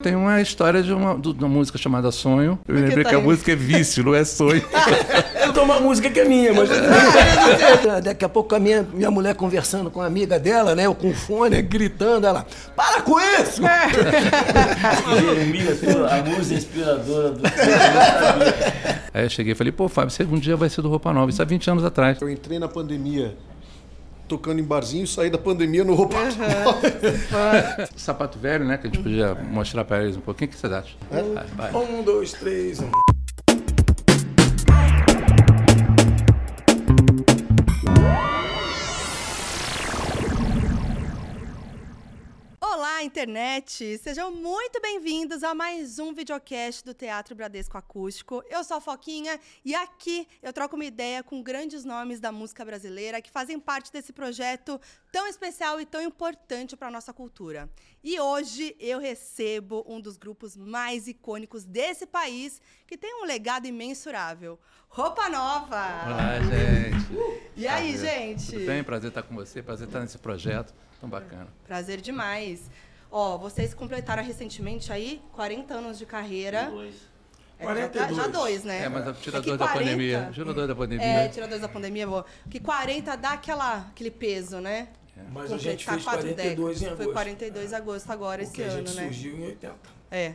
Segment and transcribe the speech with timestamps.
[0.00, 2.56] Tem uma história de uma, de uma música chamada Sonho.
[2.68, 4.62] Eu me lembrei tá que a música é vício, não é sonho.
[5.42, 6.70] eu dou uma música que é minha, mas.
[8.04, 10.86] Daqui a pouco a minha, minha mulher conversando com a amiga dela, né?
[10.86, 12.46] Eu com fone, gritando, ela.
[12.76, 13.60] Para com isso!
[15.18, 17.42] Jeremias, a música inspiradora do.
[19.12, 21.28] Aí eu cheguei e falei, pô, Fábio, segundo dia vai ser do Roupa Nova.
[21.28, 22.20] Isso há 20 anos atrás.
[22.20, 23.34] Eu entrei na pandemia
[24.28, 27.88] tocando em barzinho e sair da pandemia no roupa uhum.
[27.96, 28.76] Sapato velho, né?
[28.76, 30.48] Que a gente podia mostrar para eles um pouquinho.
[30.50, 30.96] O que vocês acham?
[31.10, 31.22] É?
[31.22, 31.74] Vai, vai.
[31.74, 32.80] Um, dois, três.
[32.80, 33.17] Um.
[43.02, 43.98] Internet!
[43.98, 48.42] Sejam muito bem-vindos a mais um videocast do Teatro Bradesco Acústico.
[48.50, 52.64] Eu sou a Foquinha e aqui eu troco uma ideia com grandes nomes da música
[52.64, 54.80] brasileira que fazem parte desse projeto
[55.10, 57.68] tão especial e tão importante para a nossa cultura.
[58.02, 63.66] E hoje eu recebo um dos grupos mais icônicos desse país que tem um legado
[63.66, 64.58] imensurável.
[64.88, 65.66] Roupa Nova!
[66.06, 67.48] Olá, gente!
[67.56, 68.52] E aí, gente?
[68.52, 68.84] Tudo bem?
[68.84, 71.48] Prazer estar com você, prazer estar nesse projeto tão bacana.
[71.66, 72.70] Prazer demais.
[73.10, 76.70] Ó, vocês completaram recentemente aí 40 anos de carreira.
[76.70, 77.08] Dois.
[77.58, 78.16] É, 42.
[78.16, 78.84] Já, já dois, né?
[78.84, 80.30] É, mas tira é dois 40, da pandemia.
[80.32, 81.06] Tira dois da pandemia.
[81.06, 82.24] É, tira dois da pandemia, boa.
[82.48, 84.88] Que 40 dá aquela, aquele peso, né?
[85.18, 85.30] É.
[85.32, 87.04] Mas a gente fez 42 em agosto.
[87.04, 89.04] Foi 42 de agosto agora, esse ano, né?
[89.04, 89.74] surgiu em 80.
[90.10, 90.34] É.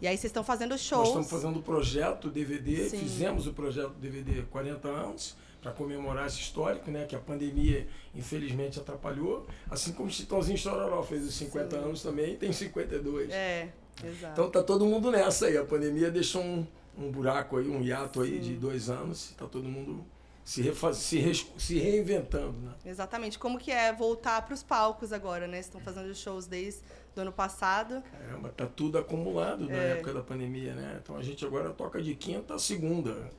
[0.00, 1.08] E aí vocês estão fazendo shows.
[1.08, 2.98] Nós estamos fazendo o projeto DVD, Sim.
[2.98, 7.06] fizemos o projeto DVD 40 anos para comemorar esse histórico, né?
[7.06, 9.46] Que a pandemia, infelizmente, atrapalhou.
[9.70, 11.82] Assim como o Chitãozinho Chororó fez os 50 Sim.
[11.82, 13.30] anos também, tem 52.
[13.30, 13.70] É,
[14.04, 14.32] exato.
[14.32, 15.56] Então tá todo mundo nessa aí.
[15.56, 16.66] A pandemia deixou um,
[16.98, 18.40] um buraco aí, um hiato aí Sim.
[18.40, 19.32] de dois anos.
[19.38, 20.04] Tá todo mundo
[20.44, 22.74] se, refaz, se, re, se reinventando, né?
[22.84, 23.38] Exatamente.
[23.38, 25.58] Como que é voltar para os palcos agora, né?
[25.58, 26.82] Estão fazendo shows desde
[27.14, 28.02] do ano passado.
[28.10, 29.76] Caramba, tá tudo acumulado é.
[29.76, 31.00] na época da pandemia, né?
[31.02, 33.30] Então a gente agora toca de quinta a segunda.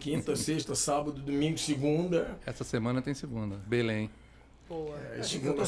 [0.00, 2.38] Quinta, sexta, sábado, domingo, segunda.
[2.46, 3.56] Essa semana tem segunda.
[3.66, 4.10] Belém.
[4.66, 4.98] Boa.
[4.98, 5.62] É, eu, tô,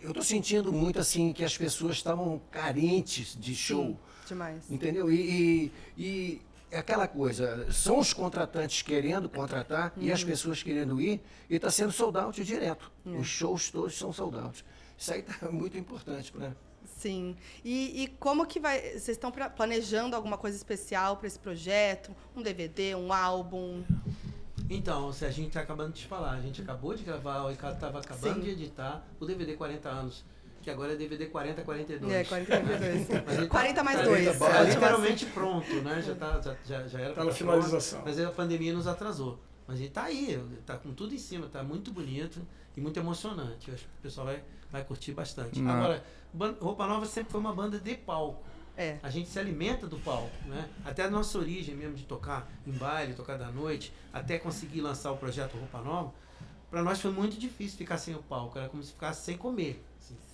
[0.00, 3.88] eu tô sentindo muito assim que as pessoas estavam carentes de show.
[3.88, 4.70] Sim, demais.
[4.70, 5.12] Entendeu?
[5.12, 10.02] E, e, e é aquela coisa, são os contratantes querendo contratar uhum.
[10.02, 10.28] e as uhum.
[10.28, 12.90] pessoas querendo ir, e está sendo sold out direto.
[13.04, 13.20] Uhum.
[13.20, 14.64] Os shows todos são sold out.
[14.96, 16.52] Isso aí está muito importante para
[16.84, 17.36] Sim.
[17.64, 18.80] E, e, como que vai.
[18.80, 22.14] Vocês estão planejando alguma coisa especial para esse projeto?
[22.34, 23.84] Um DVD, um álbum?
[24.68, 27.50] Então, se a gente está acabando de te falar, a gente acabou de gravar, o
[27.50, 28.40] Ricardo estava acabando Sim.
[28.40, 30.24] de editar o DVD 40 anos.
[30.68, 32.12] Que agora é DVD 40 42.
[32.12, 33.48] É, 40 42.
[33.48, 34.38] 40 mais 2.
[34.38, 36.02] Tá, tá literalmente pronto, né?
[36.02, 38.02] Já, tá, já, já, já era tá na finalização.
[38.04, 39.40] Mas a pandemia nos atrasou.
[39.66, 42.38] Mas ele tá aí, tá com tudo em cima, tá muito bonito
[42.76, 43.68] e muito emocionante.
[43.68, 45.58] Eu acho que o pessoal vai, vai curtir bastante.
[45.58, 45.72] Não.
[45.72, 46.04] Agora,
[46.60, 48.44] Roupa Nova sempre foi uma banda de palco.
[48.76, 48.98] É.
[49.02, 50.68] A gente se alimenta do palco, né?
[50.84, 55.12] Até a nossa origem mesmo de tocar em baile, tocar da noite, até conseguir lançar
[55.12, 56.12] o projeto Roupa Nova,
[56.70, 58.58] para nós foi muito difícil ficar sem o palco.
[58.58, 59.82] Era como se ficasse sem comer.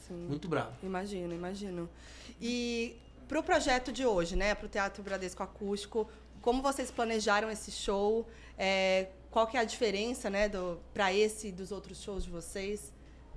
[0.04, 0.72] Assim, muito bravo.
[0.82, 1.88] Imagino, imagino.
[2.40, 4.54] E para o projeto de hoje, né?
[4.54, 6.08] Para o Teatro Bradesco Acústico,
[6.42, 8.28] como vocês planejaram esse show?
[8.58, 10.48] É, qual que é a diferença, né,
[10.92, 12.92] para esse e dos outros shows de vocês?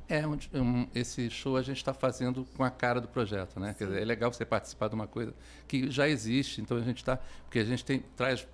[0.10, 3.76] É, um, um, esse show a gente está fazendo com a cara do projeto, né?
[3.78, 5.34] Dizer, é legal você participar de uma coisa
[5.68, 8.48] que já existe, então a gente está, porque a gente tem traz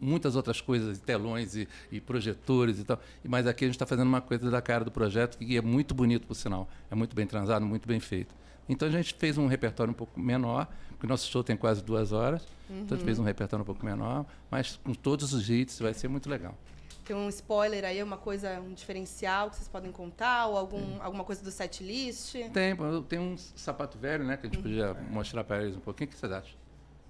[0.00, 4.08] muitas outras coisas, telões e, e projetores e tal, mas aqui a gente está fazendo
[4.08, 7.26] uma coisa da cara do projeto que é muito bonito, por sinal, é muito bem
[7.26, 8.34] transado, muito bem feito.
[8.68, 11.82] Então a gente fez um repertório um pouco menor, porque o nosso show tem quase
[11.82, 12.82] duas horas, uhum.
[12.82, 15.92] então a gente fez um repertório um pouco menor, mas com todos os hits vai
[15.92, 16.56] ser muito legal.
[17.04, 20.46] Tem um spoiler aí, uma coisa, um diferencial que vocês podem contar?
[20.46, 22.32] Ou algum, alguma coisa do set list?
[22.32, 22.74] Tem,
[23.06, 24.38] tem um sapato velho, né?
[24.38, 26.08] Que a gente podia mostrar para eles um pouquinho.
[26.08, 26.63] O que vocês acham?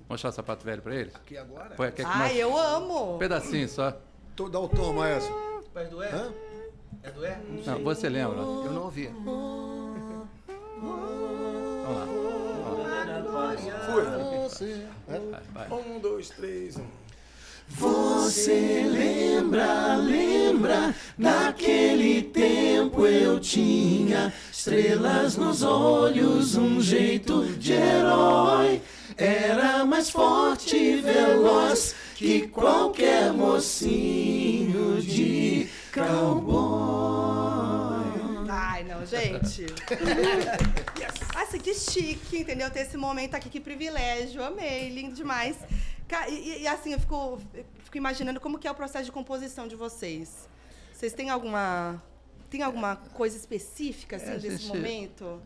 [0.08, 1.14] Mostrar o sapato velho para eles?
[1.14, 1.74] Aqui agora?
[1.74, 3.16] Põe, quer ah, eu amo!
[3.16, 3.96] Um pedacinho só.
[4.36, 5.34] Tô, dá o tom, Maestro.
[5.72, 6.06] Faz do E?
[6.06, 6.32] Hã?
[7.02, 7.36] É do E?
[7.64, 8.38] Não, você lembra?
[8.38, 9.06] Eu não ouvi.
[9.06, 10.24] Vamos
[11.96, 12.06] lá.
[13.90, 14.86] Fui.
[15.06, 15.78] Vai, vai.
[15.78, 16.86] Um, dois, três, um.
[17.68, 28.80] Você lembra, lembra, naquele tempo eu tinha estrelas nos olhos, um jeito de herói.
[29.16, 37.34] Era mais forte e veloz que qualquer mocinho de cowboy.
[38.48, 39.62] Ai, não, gente.
[40.98, 41.14] yes.
[41.34, 42.70] Assim, que chique, entendeu?
[42.70, 44.42] Ter esse momento aqui, que privilégio.
[44.42, 45.56] Amei, lindo demais.
[46.28, 47.40] E, e, assim, eu fico,
[47.78, 50.48] fico imaginando como que é o processo de composição de vocês.
[50.92, 52.02] Vocês têm alguma
[52.50, 55.42] tem alguma coisa específica assim, é, desse gente, momento?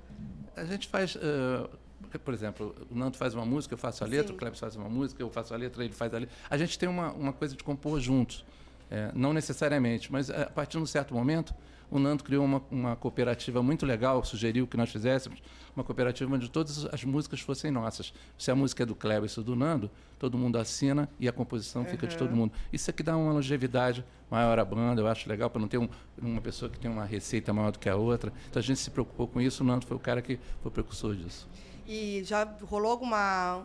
[0.54, 1.70] A gente faz uh,
[2.16, 4.34] por exemplo, o Nando faz uma música, eu faço a letra, Sim.
[4.34, 6.34] o Kleber faz uma música, eu faço a letra, ele faz a letra.
[6.48, 8.44] A gente tem uma, uma coisa de compor juntos.
[8.90, 11.54] É, não necessariamente, mas a partir de um certo momento,
[11.90, 15.40] o Nando criou uma, uma cooperativa muito legal, sugeriu que nós fizéssemos
[15.74, 18.12] uma cooperativa onde todas as músicas fossem nossas.
[18.36, 21.28] Se a música é do Kleber e se é do Nando, todo mundo assina e
[21.28, 22.52] a composição fica de todo mundo.
[22.72, 25.88] Isso aqui dá uma longevidade maior à banda, eu acho legal, para não ter um-
[26.20, 28.32] uma pessoa que tem uma receita maior do que a outra.
[28.50, 30.72] Então a gente se preocupou com isso, o Nando foi o cara que foi o
[30.72, 31.48] precursor disso.
[31.86, 33.64] E já rolou alguma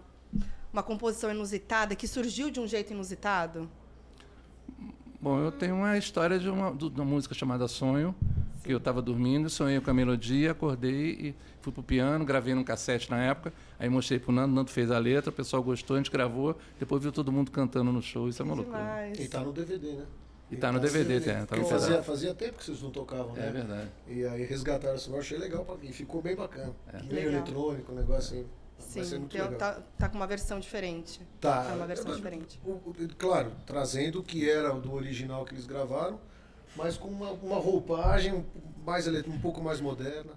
[0.71, 3.69] uma composição inusitada que surgiu de um jeito inusitado?
[5.23, 8.13] Bom, eu tenho uma história de uma, de uma música chamada Sonho,
[8.61, 12.61] que eu estava dormindo, sonhei com a melodia, acordei e fui pro piano, gravei num
[12.61, 15.99] cassete na época, aí mostrei pro Nando, Nando fez a letra, o pessoal gostou, a
[15.99, 18.77] gente gravou, depois viu todo mundo cantando no show, isso é uma loucura.
[18.79, 19.17] Demais.
[19.17, 20.05] E tá no DVD, né?
[20.51, 23.47] E tá no DVD, tem, tá no fazia, fazia tempo que vocês não tocavam, né?
[23.47, 23.89] É verdade.
[24.05, 25.93] E aí resgataram esse eu achei legal pra mim.
[25.93, 26.75] Ficou bem bacana.
[27.05, 27.31] Meio Legal.
[27.31, 28.45] eletrônico, um negócio assim.
[28.83, 29.27] Sim,
[29.57, 31.21] tá, tá com uma versão diferente.
[31.39, 31.63] Tá.
[31.63, 32.61] Tá uma versão É, diferente.
[33.17, 36.19] claro, trazendo o que era do original que eles gravaram,
[36.75, 38.45] mas com uma, uma roupagem
[38.85, 40.31] mais um pouco mais moderna.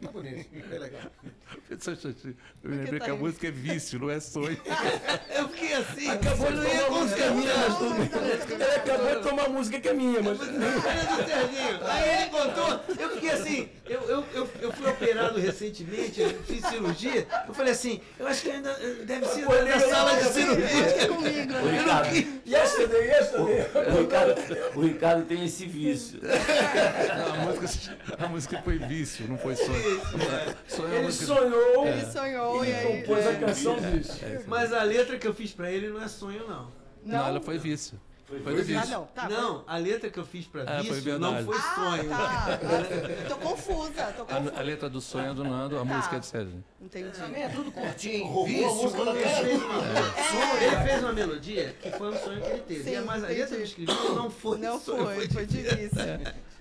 [0.00, 1.02] Tá, tá bonito, é legal.
[1.64, 4.60] Eu me que lembrei tá que a música é vício, não é sonho.
[5.36, 6.10] Eu fiquei assim.
[6.10, 9.94] Acabou de não ia tomar música minha, mas Ele acabou de tomar música que é
[9.94, 10.40] minha, mas.
[10.40, 11.84] Olha do Serginho.
[11.84, 16.64] Aí ele contou, eu fiquei assim, eu, eu, eu, eu fui operado recentemente, eu fiz
[16.66, 20.24] cirurgia, eu falei assim, eu acho que ainda eh, deve ser na ele sala de
[20.24, 21.08] cirurgia.
[21.08, 21.78] Comigo, O né?
[21.78, 23.66] Ricardo, Yesterday, yesterday.
[23.74, 24.34] o, Ricardo,
[24.74, 26.20] o Ricardo tem esse vício.
[26.22, 29.83] Não, a, música, a música foi vício, não foi sonho.
[29.84, 33.02] É Ele música- sonhou Ele sonhou e e aí.
[33.02, 33.34] compôs a é.
[33.36, 34.20] canção disso.
[34.46, 36.72] Mas a letra que eu fiz pra ele não é sonho, não.
[37.04, 38.00] Não, ela foi vício.
[38.26, 38.78] Foi, do vício.
[38.80, 39.04] Ah, não.
[39.06, 41.44] Tá, não, a letra que eu fiz pra Ah, foi vício não verdade.
[41.60, 42.12] foi sonho.
[42.14, 43.28] Ah, tá.
[43.28, 44.52] Tô confusa, tô A, confusa.
[44.56, 46.64] a letra do sonho é do Nando, a música é de Sérgio.
[46.80, 47.10] Entendi.
[47.18, 48.24] Também é tudo curtinho.
[48.26, 52.08] Roubou a vício, música da Ele fez, uma, sonho, ele fez uma melodia que foi
[52.08, 52.84] um sonho que ele teve.
[52.84, 55.04] Sim, mas a letra que eu escrevi não foi Não sonho.
[55.14, 55.98] foi, foi difícil.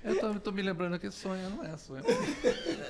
[0.04, 2.04] Eu tô, tô me lembrando que sonho não é sonho.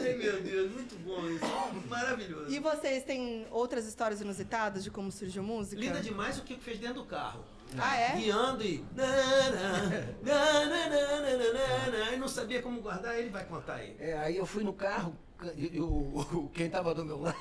[0.02, 1.88] Ai, meu Deus, muito bom isso.
[1.88, 2.52] Maravilhoso.
[2.52, 5.80] E vocês têm outras histórias inusitadas de como surgiu música?
[5.80, 7.46] Linda demais o que fez dentro do carro.
[7.78, 8.16] Ah, é?
[8.16, 8.84] Guiando e.
[12.10, 13.96] Aí não sabia como guardar, ele vai contar aí.
[14.00, 15.16] É, aí eu fui no carro,
[15.58, 17.36] eu, quem estava do meu lado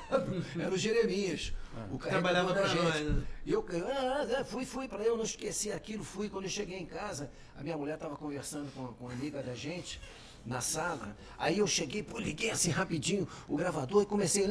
[0.59, 1.53] era o Jeremias.
[1.75, 2.83] Ah, o trabalhava para gente.
[2.83, 3.01] nós.
[3.01, 3.23] Né?
[3.45, 6.29] E eu ah, ah, ah, fui, fui para eu não esqueci aquilo, fui.
[6.29, 9.53] Quando eu cheguei em casa, a minha mulher estava conversando com, com a amiga da
[9.53, 10.01] gente
[10.45, 11.15] na sala.
[11.37, 14.47] Aí eu cheguei, pô, liguei assim rapidinho o gravador e comecei.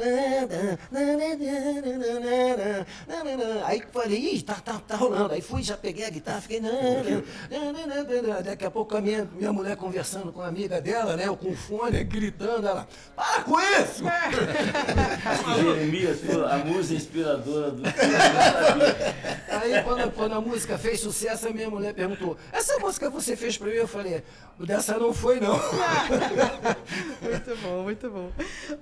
[3.64, 5.32] Aí falei, ih, tá, tá, tá rolando.
[5.32, 6.60] Aí fui, já peguei a guitarra, fiquei.
[8.44, 11.26] Daqui a pouco a minha, minha mulher conversando com a amiga dela, né?
[11.26, 14.04] Eu com o fone, gritando, ela, para com isso!
[15.62, 16.19] Jeremias
[16.50, 17.82] a musa inspiradora do.
[19.49, 23.56] Aí quando, quando a música fez sucesso, a minha mulher perguntou, essa música você fez
[23.56, 23.75] pra mim?
[23.75, 24.23] Eu falei,
[24.61, 25.55] dessa não foi não.
[27.23, 28.31] muito bom, muito bom.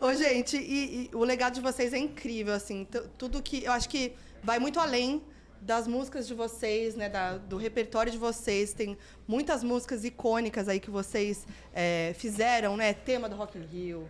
[0.01, 2.87] Ô, gente, e, e o legado de vocês é incrível, assim.
[2.91, 3.65] tu- Tudo que.
[3.65, 4.13] Eu acho que
[4.43, 5.23] vai muito além
[5.61, 7.09] das músicas de vocês, né?
[7.09, 8.73] da- do repertório de vocês.
[8.73, 8.97] Tem
[9.29, 12.93] muitas músicas icônicas aí que vocês é, fizeram, né?
[12.95, 14.09] Tema do Rock in Rio,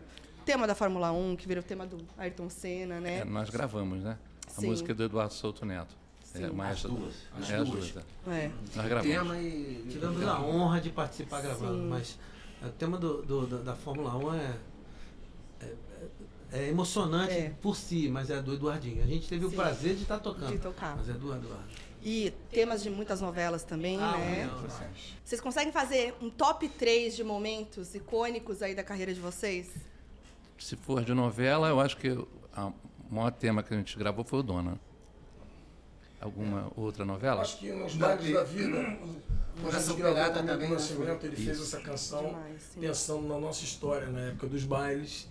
[0.50, 3.18] tema da Fórmula 1, que virou tema do Ayrton Senna, né?
[3.20, 4.18] É, nós gravamos, né?
[4.48, 4.66] A Sim.
[4.66, 5.94] música é do Eduardo Souto Neto.
[6.24, 6.44] Sim.
[6.44, 7.14] É, o maestro- duas.
[7.48, 7.96] É, as duas.
[7.96, 8.30] é.
[8.30, 8.50] É.
[8.74, 9.16] Nós gravamos.
[9.16, 9.86] Tema e...
[9.88, 11.88] Tivemos a honra de participar gravando, Sim.
[11.88, 12.18] mas
[12.64, 14.56] o tema do, do- da, da Fórmula 1 é,
[15.60, 15.74] é,
[16.52, 17.50] é emocionante É.
[17.62, 19.04] por si, mas é do Eduardinho.
[19.04, 19.56] A gente teve o Sim.
[19.56, 20.50] prazer de estar tocando.
[20.50, 20.96] De tocar.
[20.96, 21.64] Mas é do Eduardo.
[22.02, 24.48] E temas de muitas novelas também, Ah, né?
[24.50, 24.68] não, não.
[25.24, 29.68] Vocês conseguem fazer um top 3 de momentos icônicos aí da carreira de vocês?
[30.60, 33.96] Se for de novela, eu acho que o a- o maior tema que a gente
[33.98, 34.78] gravou foi o Dona.
[36.20, 37.40] Alguma outra novela?
[37.42, 39.22] Acho que nos bailes da vida, quando
[39.58, 40.74] a Coração gente gravou Pirata com o também, Milton né?
[41.08, 45.28] Nascimento, ele fez essa canção Demais, pensando na nossa história, na época dos bailes,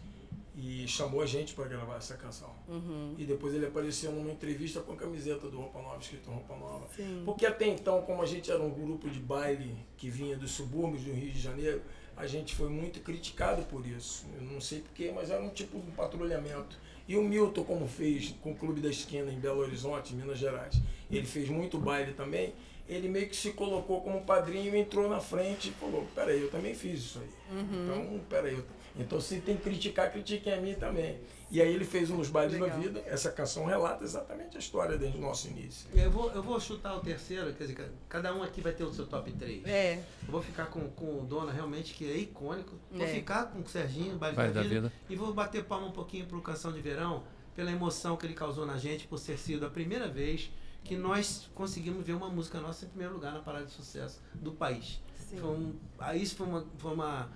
[0.58, 2.50] e chamou a gente para gravar essa canção.
[2.68, 3.14] Uhum.
[3.18, 6.88] E depois ele apareceu numa entrevista com a camiseta do Roupa Nova, escrito Roupa Nova.
[6.96, 7.22] Sim.
[7.24, 11.04] Porque até então, como a gente era um grupo de baile que vinha dos subúrbios
[11.04, 11.82] do Rio de Janeiro,
[12.20, 14.26] a gente foi muito criticado por isso.
[14.38, 16.78] Eu não sei porquê, mas era um tipo de patrulhamento.
[17.08, 20.76] E o Milton, como fez com o Clube da Esquina em Belo Horizonte, Minas Gerais,
[21.10, 22.54] ele fez muito baile também,
[22.88, 26.76] ele meio que se colocou como padrinho, entrou na frente e falou, peraí, eu também
[26.76, 27.58] fiz isso aí.
[27.58, 27.84] Uhum.
[27.86, 28.66] Então, peraí, eu-
[29.00, 31.18] então se tem que criticar, critiquem a mim também.
[31.52, 32.70] E aí ele fez uns bailes Legal.
[32.70, 35.90] da vida, essa canção relata exatamente a história desde o nosso início.
[35.96, 38.94] Eu vou, eu vou chutar o terceiro, quer dizer, cada um aqui vai ter o
[38.94, 39.66] seu top 3.
[39.66, 42.76] É, Eu vou ficar com, com o Dona, realmente, que é icônico.
[42.92, 43.08] Vou É.
[43.08, 44.94] ficar com o Serginho, Baile da da vida, Vida.
[45.10, 47.24] E vou bater palma um pouquinho pro Canção de Verão,
[47.56, 50.52] pela emoção que ele causou na gente, por ter sido a primeira vez
[50.84, 54.52] que nós conseguimos ver uma música nossa em primeiro lugar na parada de sucesso do
[54.54, 55.02] país.
[55.18, 55.38] Sim.
[55.38, 57.30] Foi um, aí isso foi uma, foi uma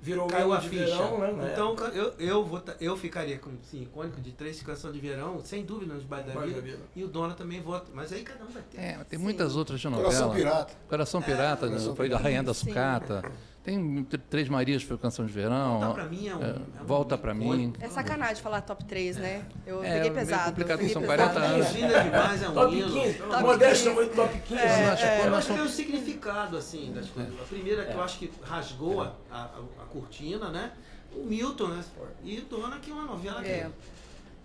[0.00, 0.84] Virou caiu a de ficha.
[0.84, 1.50] verão, né?
[1.52, 5.64] então eu, eu, vou, eu ficaria com sim, icônico de três canções de verão, sem
[5.64, 6.78] dúvida, nos Baile da da.
[6.94, 7.90] E o Dona também vota.
[7.92, 8.78] Mas aí cada um vai ter.
[8.78, 9.24] É, tem Sim.
[9.24, 10.08] muitas outras de novela.
[10.08, 10.74] Coração Pirata.
[10.88, 11.72] Coração Pirata, né?
[11.72, 12.24] Coração foi a Pirata.
[12.24, 13.24] Rainha da Sim.
[13.68, 15.78] Tem Tr- Três Marias, foi canção de verão.
[15.80, 16.42] Volta pra mim é um.
[16.42, 17.72] É, é um Volta pra mim.
[17.80, 19.44] É sacanagem falar top 3, né?
[19.66, 20.44] Eu É, peguei meio pesado.
[20.50, 21.32] complicado, peguei são pesado.
[21.34, 21.72] 40 anos.
[21.74, 22.90] Linda demais, é um Top hino.
[22.92, 23.12] 15.
[23.14, 23.88] Pelo Top amor de Modesto 15.
[23.90, 24.54] tamanho do top 15.
[24.62, 25.26] É, Nós- é.
[25.28, 27.34] Eu acho que tem o significado, assim, das coisas.
[27.38, 30.72] A primeira que eu acho que rasgou a, a, a cortina, né?
[31.14, 31.84] O Milton, né?
[32.24, 33.48] E Dona, que é uma novela que...
[33.50, 33.70] É.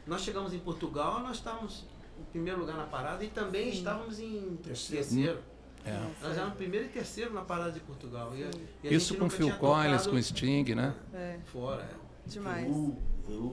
[0.06, 1.86] Nós chegamos em Portugal, nós estávamos
[2.20, 5.06] em primeiro lugar na parada e também estávamos em Terceiro.
[5.06, 5.40] terceiro.
[5.86, 6.00] É.
[6.22, 8.32] Nós éramos primeiro e terceiro na parada de Portugal.
[8.36, 8.50] E, a-
[8.84, 10.94] e a Isso gente com Phil Collins, com Sting, né?
[11.14, 12.30] É, Fora, é.
[12.30, 12.66] demais.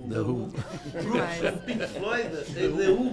[0.09, 0.49] The Who.
[1.01, 1.41] demais.
[1.65, 3.13] Pink Floyd, The Who.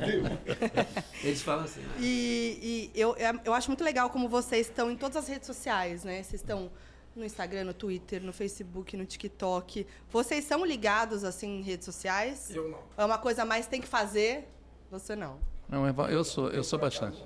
[1.24, 1.96] Eles falam assim, né?
[2.00, 5.46] E, e eu, é- eu acho muito legal como vocês estão em todas as redes
[5.48, 6.22] sociais, né?
[6.24, 6.72] Vocês estão
[7.16, 9.86] no Instagram, no Twitter, no Facebook, no TikTok.
[10.10, 12.50] Vocês são ligados, assim, em redes sociais?
[12.56, 12.80] Eu não.
[12.98, 14.48] É uma coisa a mais tem que fazer?
[14.92, 15.40] Você não.
[15.70, 17.24] Não, eu sou, eu sou bastante.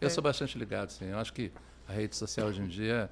[0.00, 1.06] Eu sou bastante ligado, sim.
[1.06, 1.52] Eu acho que
[1.86, 3.10] a rede social hoje em dia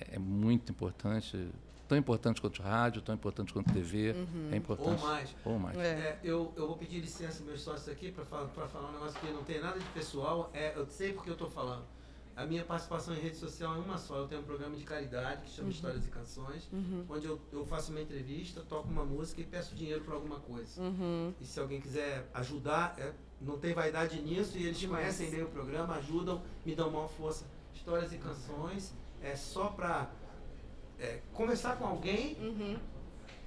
[0.00, 1.48] é, é muito importante.
[1.88, 4.14] Tão importante quanto rádio, tão importante quanto TV.
[4.52, 5.02] É importante.
[5.02, 5.36] Ou mais.
[5.44, 5.78] Ou mais.
[5.78, 5.80] É.
[5.82, 9.18] É, eu, eu vou pedir licença meus sócios aqui para falar, pra falar um negócio
[9.18, 10.50] que não tem nada de pessoal.
[10.52, 11.84] É, eu sei porque eu estou falando.
[12.38, 14.18] A minha participação em rede social é uma só.
[14.18, 16.68] Eu tenho um programa de caridade que chama Histórias e Canções,
[17.10, 20.80] onde eu, eu faço uma entrevista, toco uma música e peço dinheiro para alguma coisa.
[20.80, 21.34] Uhum.
[21.40, 25.48] E se alguém quiser ajudar, é, não tem vaidade nisso e eles conhecem bem o
[25.48, 27.44] programa, ajudam, me dão uma força.
[27.74, 30.08] Histórias e Canções é só para
[31.32, 32.78] conversar com alguém Uhum.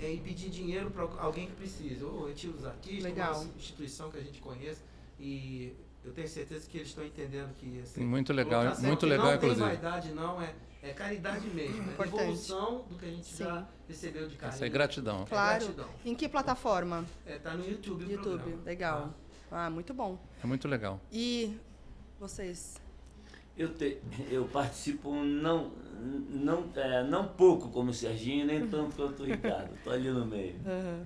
[0.01, 3.39] é, e pedir dinheiro para alguém que precisa, ou retiro dos artistas, Legal.
[3.41, 4.81] uma instituição que a gente conheça.
[5.17, 9.05] E eu tenho certeza que eles estão entendendo que assim, Sim, muito legal, certo muito
[9.05, 9.59] legal, não inclusive.
[9.61, 12.17] tem vaidade, não, é, é caridade mesmo, é Importante.
[12.17, 13.43] devolução do que a gente Sim.
[13.43, 14.55] já recebeu de carinho.
[14.55, 15.21] Essa é gratidão.
[15.23, 15.59] É Claro.
[15.65, 15.89] gratidão.
[16.05, 17.05] Em que plataforma?
[17.25, 18.39] É, tá no YouTube YouTube.
[18.39, 18.63] programa.
[18.65, 19.13] Legal.
[19.51, 20.17] Ah, muito bom.
[20.43, 20.99] É muito legal.
[21.11, 21.57] E
[22.19, 22.79] vocês?
[23.61, 23.97] Eu, te,
[24.31, 25.71] eu participo não,
[26.29, 29.69] não, é, não pouco como o Serginho, nem tanto quanto o Ricardo.
[29.83, 30.55] Tô ali no meio.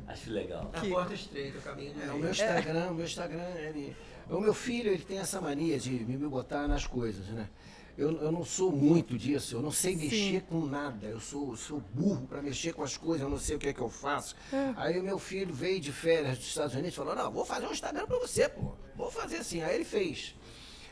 [0.08, 0.72] Acho legal.
[0.74, 3.94] A Que- porta estreita, o caminho do É, o meu Instagram, o meu Instagram, ele,
[4.30, 7.50] o meu filho, ele tem essa mania de me botar nas coisas, né?
[7.98, 11.80] Eu, eu não sou muito disso, eu não sei mexer com nada, eu sou, sou
[11.94, 14.36] burro para mexer com as coisas, eu não sei o que é que eu faço.
[14.76, 17.66] Aí o meu filho veio de férias dos Estados Unidos e falou, não, vou fazer
[17.68, 19.62] um Instagram para você, pô, vou fazer assim.
[19.62, 20.36] Aí ele fez.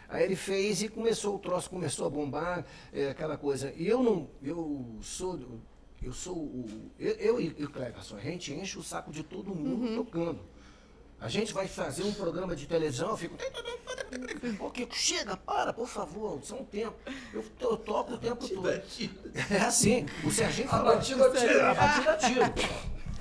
[0.09, 3.73] Aí ele fez e começou, o troço começou a bombar, é, aquela coisa.
[3.75, 5.39] E eu não, eu sou,
[6.01, 9.55] eu sou o, eu, eu e o Cleverson, a gente enche o saco de todo
[9.55, 10.39] mundo tocando.
[11.19, 13.37] A gente vai fazer um programa de televisão, eu fico.
[14.73, 16.95] Kiko, chega, para, por favor, são um tempo.
[17.33, 18.69] Eu, eu toco o tempo todo.
[18.69, 20.95] É assim, o Serginho fala.
[20.95, 21.61] batida a tiro.
[21.65, 22.41] A batida a tiro.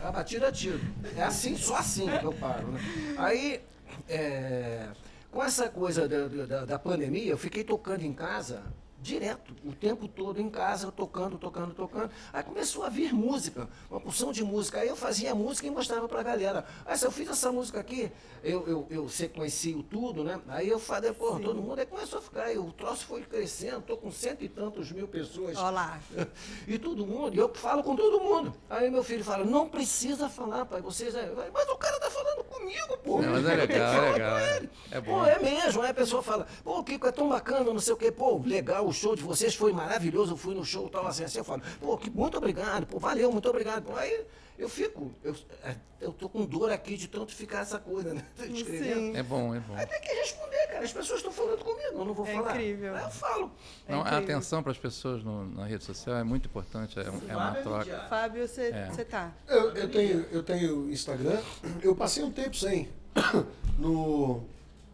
[0.02, 0.80] A batida a tiro.
[1.16, 2.80] É assim, só assim que eu paro, né?
[3.18, 3.60] Aí,
[4.08, 4.88] é,
[5.32, 8.62] com essa coisa da, da, da pandemia, eu fiquei tocando em casa
[9.02, 12.08] direto, o tempo todo em casa, tocando, tocando, tocando.
[12.32, 14.78] Aí começou a vir música, uma porção de música.
[14.78, 16.64] Aí eu fazia música e mostrava pra galera.
[16.86, 18.12] Aí se eu fiz essa música aqui,
[18.44, 20.40] eu, eu, eu sequencio tudo, né?
[20.46, 22.44] Aí eu falei, pô, todo mundo aí começou a ficar.
[22.44, 25.56] Aí o troço foi crescendo, tô com cento e tantos mil pessoas.
[25.58, 26.00] Olha lá.
[26.68, 28.54] E todo mundo, e eu falo com todo mundo.
[28.70, 31.14] Aí meu filho fala, não precisa falar, pai, vocês.
[31.14, 33.20] é-" Mas o cara tá falando comigo, pô.
[33.22, 34.70] Não, mas é Eu tenho que legal, é falar legal, com é- ele.
[34.90, 35.18] é bom.
[35.18, 35.82] Pô, é mesmo.
[35.82, 38.10] Aí a pessoa fala, pô, o Kiko é tão bacana, não sei o quê.
[38.12, 41.38] Pô, legal, o show de vocês foi maravilhoso, eu fui no show tal, assim, assim.
[41.38, 43.84] Eu falo, pô, que muito obrigado, pô, valeu, muito obrigado.
[43.84, 44.24] Pô, aí
[44.58, 48.24] eu fico, eu, é, eu tô com dor aqui de tanto ficar essa coisa, né?
[48.38, 48.94] Escrevendo.
[49.12, 49.16] Sim.
[49.16, 49.74] É bom, é bom.
[49.76, 50.84] Aí tem que responder, cara.
[50.84, 52.50] As pessoas estão falando comigo, eu não vou É falar.
[52.56, 52.96] incrível.
[52.96, 53.50] Eu falo.
[53.88, 54.24] É Não, a incrível.
[54.24, 57.58] atenção para as pessoas no- na rede social é muito importante, é, é uma Fábio
[57.58, 58.06] é troca.
[58.08, 58.86] Fábio, você É.
[58.90, 59.30] você tá.
[59.48, 61.38] Eu, eu tenho, eu tenho Instagram.
[61.82, 62.88] Eu passei um tempo sem.
[63.78, 64.42] No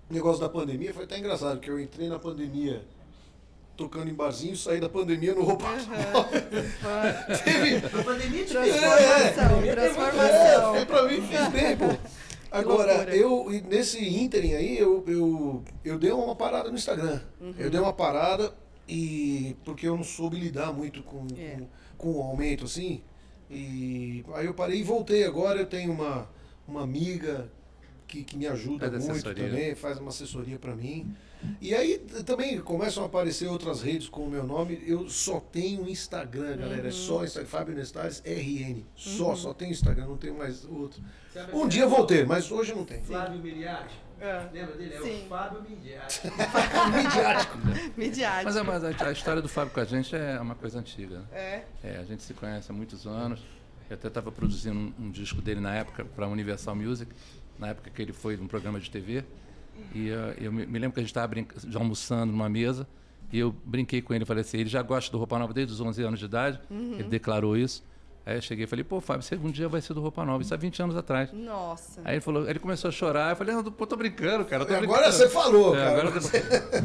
[0.08, 2.82] negócio da pandemia foi até engraçado, porque eu entrei na pandemia
[3.76, 5.66] tocando em barzinho, saí da pandemia no roupa.
[7.44, 7.76] Teve.
[7.86, 10.74] A pandemia te Transformação, É, transformação.
[10.74, 11.86] foi pra mim fez bem, pô.
[12.50, 17.20] Agora, eu, nesse ínterim aí, eu, eu, eu dei uma parada no Instagram.
[17.40, 17.54] Uhum.
[17.58, 18.52] Eu dei uma parada
[18.88, 19.56] e.
[19.64, 21.56] porque eu não soube lidar muito com, É.
[21.96, 23.02] com, com o aumento, assim.
[23.50, 25.58] E aí eu parei e voltei agora.
[25.60, 26.28] Eu tenho uma,
[26.66, 27.50] uma amiga
[28.08, 29.48] que, que me ajuda Faz muito assessoria.
[29.48, 31.14] também, faz uma assessoria para mim.
[31.60, 34.82] E aí também começam a aparecer outras redes com o meu nome.
[34.84, 36.88] Eu só tenho Instagram, galera.
[36.88, 37.48] É só Instagram.
[37.48, 38.82] Fábio Nestares RN.
[38.96, 41.00] Só, só tenho Instagram, não tenho mais outro.
[41.32, 43.00] Sabe Um dia vou ter, mas hoje não tem.
[43.02, 43.94] Flávio Miliati.
[44.20, 44.48] É.
[44.52, 44.94] Lembra dele?
[44.94, 45.22] É Sim.
[45.24, 46.22] o Fábio Miliati.
[46.96, 47.58] Midiático.
[47.96, 48.44] Midiático.
[48.44, 51.18] Mas, é- mas a, a história do Fábio com a gente é uma coisa antiga.
[51.18, 51.24] né?
[51.32, 51.64] É.
[51.84, 53.40] É, a gente se conhece há muitos anos.
[53.88, 57.10] Eu até estava produzindo um, um disco dele na época para a Universal Music,
[57.58, 59.24] na época que ele foi num programa de TV.
[59.94, 61.32] E eh, eu me, me lembro que a gente estava
[61.68, 62.86] já almoçando numa mesa
[63.32, 64.24] e eu brinquei com ele.
[64.24, 66.60] Falei assim: ele já gosta do Roupa Nova desde os 11 anos de idade.
[66.70, 67.84] Ele declarou isso.
[68.26, 70.42] Aí eu cheguei e falei: pô, Fábio, você um dia vai ser do Roupa Nova.
[70.42, 71.32] Isso há 20 anos atrás.
[71.32, 72.00] Nossa.
[72.04, 73.30] Aí ele falou, ele começou a chorar.
[73.30, 74.66] Eu falei: não, pô, tô brincando, cara.
[74.66, 75.90] Tô Agora brincando." você falou, É, cara.
[76.08, 76.28] agora tô-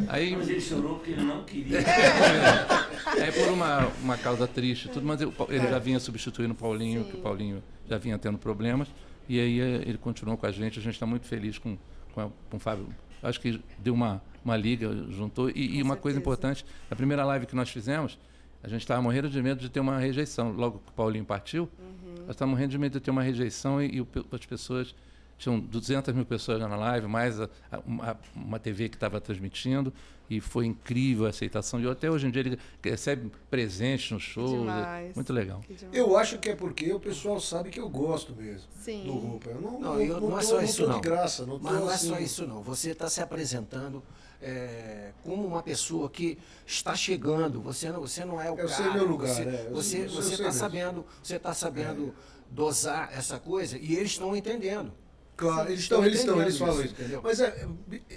[0.08, 1.80] Aí Mas ele chorou porque ele não queria.
[3.18, 5.56] é por uma, uma causa triste, e tudo, mas eu- É.
[5.56, 8.88] ele já vinha substituindo o Paulinho, que o Paulinho já vinha tendo problemas,
[9.28, 11.76] e aí eh, ele continuou com a gente, a gente está muito feliz com,
[12.12, 12.86] com, a- com o Fábio.
[13.22, 15.48] Acho que deu uma, uma liga, juntou.
[15.50, 16.18] E, e uma coisa certeza.
[16.20, 18.18] importante, a primeira live que nós fizemos,
[18.62, 20.52] a gente estava morrendo de medo de ter uma rejeição.
[20.52, 22.14] Logo que o Paulinho partiu, Uhum.
[22.26, 24.94] nós estávamos morrendo de medo de ter uma rejeição e, e as pessoas
[25.38, 29.92] tinham 200 mil pessoas na live, mais a- a- uma, uma TV que estava transmitindo,
[30.30, 31.78] e foi incrível a aceitação.
[31.80, 34.48] E até hoje em dia ele recebe presentes no show.
[34.60, 35.14] demais.
[35.14, 35.60] Muito legal.
[35.92, 39.04] Eu acho que é porque o pessoal sabe que eu gosto mesmo Sim.
[39.04, 39.50] do roupa.
[39.50, 40.94] Eu não, Não, eu- não não é tô- só não isso não.
[40.94, 41.44] de graça.
[41.44, 42.62] Não Mas não é assim, só isso não.
[42.62, 44.02] Você está se apresentando
[44.40, 47.60] é, como uma pessoa que está chegando.
[47.62, 48.68] Você não, você não é o Eu cara.
[48.68, 52.14] sei meu lugar, Você é, eu você está sabendo, você está sabendo
[52.50, 54.92] dosar essa coisa e eles estão entendendo.
[55.36, 57.20] Claro, eles Estão eles estão, eles falam isso, isso.
[57.22, 57.66] Mas é,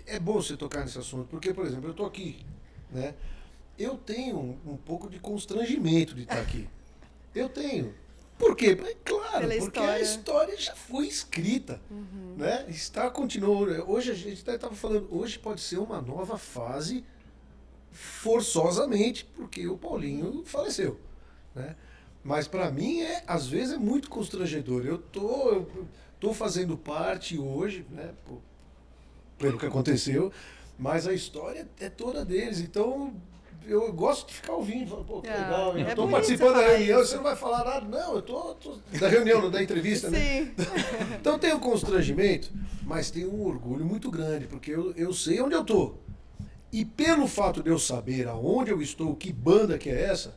[0.05, 2.45] é bom você tocar nesse assunto, porque, por exemplo, eu estou aqui,
[2.91, 3.15] né?
[3.77, 6.67] Eu tenho um, um pouco de constrangimento de estar aqui.
[7.35, 7.93] Eu tenho.
[8.37, 8.77] Por quê?
[8.83, 9.93] É claro, Pela porque história.
[9.93, 11.79] a história já foi escrita.
[12.35, 12.65] Né?
[12.67, 13.71] Está continuando.
[13.87, 17.03] Hoje a gente estava falando, hoje pode ser uma nova fase
[17.91, 20.99] forçosamente, porque o Paulinho faleceu.
[21.53, 21.75] Né?
[22.23, 24.85] Mas para mim, é, às vezes, é muito constrangedor.
[24.85, 25.87] Eu tô, eu
[26.19, 28.41] tô fazendo parte hoje, né, por-
[29.37, 30.31] pelo que aconteceu,
[30.77, 32.59] mas a história é toda deles.
[32.59, 33.13] Então,
[33.65, 34.89] eu gosto de ficar ouvindo.
[34.89, 35.77] Falo, Pô, que Ah, legal.
[35.77, 37.09] é eu tô bonito participando da reunião, isso.
[37.11, 37.85] você não vai falar nada.
[37.87, 40.19] Não, eu tô, tô- da reunião, não da entrevista, né?
[40.19, 40.51] Sim.
[41.19, 42.49] Então tem um constrangimento,
[42.83, 45.95] mas tem um orgulho muito grande, porque eu, eu sei onde eu tô.
[46.71, 50.35] E pelo fato de eu saber aonde eu estou, que banda que é essa,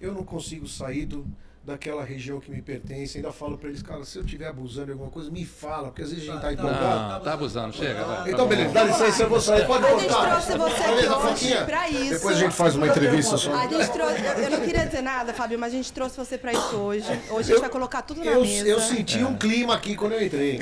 [0.00, 1.26] eu não consigo sair do,
[1.64, 3.18] daquela região que me pertence.
[3.18, 6.02] Ainda falo pra eles, cara, se eu estiver abusando de alguma coisa, me fala, porque
[6.02, 7.12] às vezes a gente tá empolgado.
[7.14, 8.04] Não, tá abusando, chega.
[8.04, 10.30] vai, Então, tá beleza, dá licença, eu vou sair, pode A gente voltar.
[10.30, 11.64] trouxe você aqui Beleza, hoje Foquinha?
[11.64, 12.10] pra isso.
[12.14, 13.54] Depois a gente faz uma entrevista só.
[13.54, 16.36] A gente trouxe, eu, eu não queria dizer nada, Fábio, mas a gente trouxe você
[16.36, 17.06] pra isso hoje.
[17.30, 18.66] Hoje a gente Eu- vai colocar tudo na Eu, mesa.
[18.68, 19.24] eu senti É.
[19.26, 20.58] um clima aqui quando eu entrei.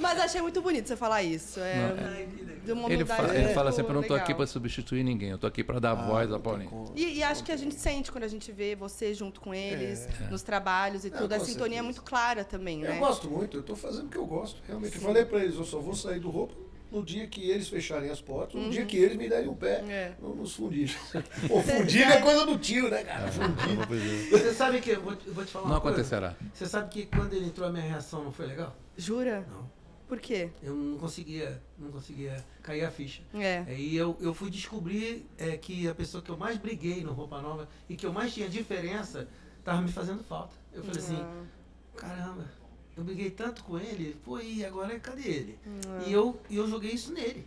[0.00, 1.60] Mas achei muito bonito você falar isso.
[1.60, 2.26] É,
[2.88, 4.24] Ele fala, ele fala sempre, eu não tô legal.
[4.24, 6.92] aqui para substituir ninguém, eu tô aqui para dar Ah, voz ao Paulinho.
[6.96, 10.08] E, e acho que a gente sente quando a gente vê você junto com eles,
[10.30, 11.32] nos trabalhos e Não, tudo.
[11.34, 11.82] A sintonia é certeza.
[11.82, 12.96] muito clara também, né?
[12.96, 14.62] Eu gosto muito, eu estou fazendo o que eu gosto.
[14.66, 16.54] Realmente, eu falei para eles, eu só vou sair do roupa
[16.92, 19.80] no dia que eles fecharem as portas, no dia que eles me derem o pé
[19.82, 19.90] Uhum.
[19.90, 20.12] É.
[20.36, 20.94] nos fundilhos.
[21.48, 23.26] Pô, fundilho é coisa do tio, né, cara?
[23.32, 24.30] Fundilho.
[24.30, 25.96] Você sabe que, eu vou, te- eu vou te falar Não uma coisa.
[25.98, 26.36] acontecerá.
[26.52, 28.76] Você sabe que quando ele entrou a minha reação não foi legal?
[28.96, 29.44] Jura?
[29.50, 29.68] Não.
[30.08, 30.50] Por quê?
[30.62, 33.22] Eu não conseguia, não conseguia cair a ficha.
[33.32, 33.64] É.
[33.66, 37.40] Aí eu, eu fui descobrir é, que a pessoa que eu mais briguei no Roupa
[37.40, 39.26] Nova e que eu mais tinha diferença
[39.64, 40.54] tava me fazendo falta.
[40.72, 41.44] Eu falei assim, Ah.
[41.96, 42.44] caramba,
[42.96, 45.58] eu briguei tanto com ele, pô, e agora cadê ele?
[45.88, 46.02] Ah.
[46.06, 47.46] E eu, e eu joguei isso nele.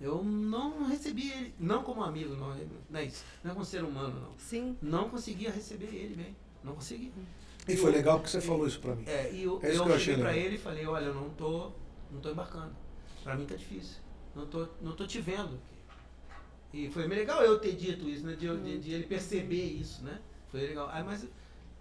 [0.00, 2.56] Eu não recebi ele, não como amigo, não,
[2.88, 4.32] não é isso, não é como ser humano, não.
[4.38, 4.76] Sim.
[4.80, 7.12] Não conseguia receber ele bem, não consegui.
[7.68, 9.04] E foi legal que você falou isso para mim.
[9.06, 10.46] É, e eu, É isso eu que eu achei cheguei pra legal.
[10.46, 11.70] ele e falei, olha, eu não tô,
[12.10, 12.72] não tô embarcando.
[13.22, 13.96] Pra mim tá difícil.
[14.34, 15.58] Não tô, não tô te vendo.
[16.72, 18.34] E foi meio legal eu ter dito isso, né?
[18.34, 20.18] De, de- de ele perceber isso, né?
[20.50, 20.88] Foi legal.
[20.92, 21.26] Ah, mas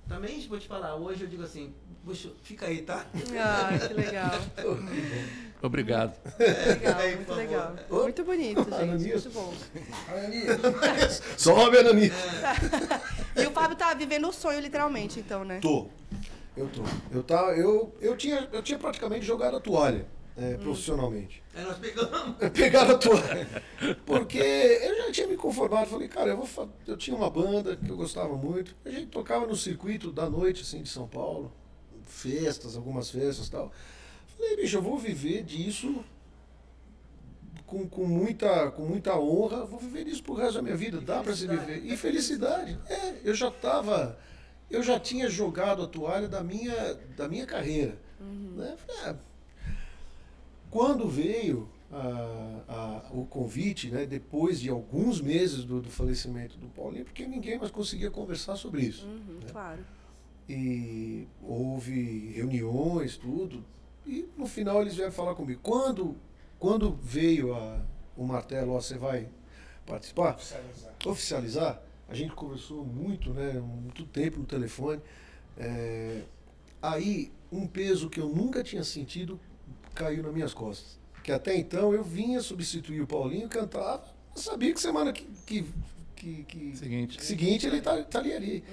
[0.08, 1.74] também vou te falar, hoje eu digo assim,
[2.06, 3.06] puxa, fica aí, tá?
[3.38, 4.32] Ah, que legal.
[5.62, 6.14] Obrigado.
[6.40, 7.76] Legal, muito legal.
[7.90, 8.74] Muito bonito, gente.
[8.74, 9.26] Ananias.
[9.26, 9.54] Muito bom.
[11.38, 12.12] Sobe, Anani.
[13.36, 15.60] E o Fábio tá vivendo o sonho, literalmente, então, né?
[15.60, 15.88] Tô.
[16.56, 16.82] Eu tô.
[17.12, 20.58] Eu, tá, eu, eu, tinha, eu tinha praticamente jogado a toalha é, Hum.
[20.64, 21.44] profissionalmente.
[21.56, 22.36] Aí nós pegamos.
[22.52, 23.48] Pegaram a toalha.
[24.08, 25.88] Porque eu já tinha me conformado.
[25.88, 28.76] Falei, cara, eu, vou fa- eu tinha uma banda que eu gostava muito.
[28.84, 31.52] A gente tocava no circuito da noite, assim, de São Paulo.
[32.08, 33.72] Festas, algumas festas e tal.
[34.38, 36.04] Falei, bicho, eu vou viver disso
[37.66, 39.66] com, com, muita, com muita honra.
[39.66, 41.02] Vou viver disso pro resto da minha vida.
[41.02, 41.84] Dá para se viver.
[41.84, 42.80] E felicidade.
[42.90, 44.18] É, eu já tava...
[44.70, 47.98] Eu já tinha jogado a toalha da minha, da minha carreira.
[48.20, 48.76] Né?
[48.78, 49.16] Falei, ah,
[50.70, 56.68] Quando veio a, a, o convite, né, depois de alguns meses do, do, falecimento do
[56.68, 59.06] Paulinho, porque ninguém mais conseguia conversar sobre isso.
[59.06, 59.48] Uhum, né?
[59.52, 59.86] Claro.
[60.50, 63.64] E houve reuniões, tudo.
[64.08, 65.60] E no final eles vieram falar comigo.
[65.62, 66.16] Quando,
[66.58, 67.82] quando veio a,
[68.16, 69.28] o martelo, ó, você vai
[69.86, 70.36] participar?
[70.36, 70.96] Oficializar.
[71.06, 71.82] Oficializar.
[72.08, 73.54] A gente conversou muito, né?
[73.54, 75.02] Muito tempo no telefone.
[75.58, 76.22] É,
[76.82, 79.40] aí, um peso que eu nunca tinha sentido
[79.94, 80.98] caiu nas minhas costas.
[81.24, 85.66] Que até então eu vinha substituir o Paulinho, cantava, sabia que semana que, que,
[86.16, 87.22] que, que Seguinte.
[87.22, 88.34] seguinte ele tá, tá ali.
[88.34, 88.64] ali.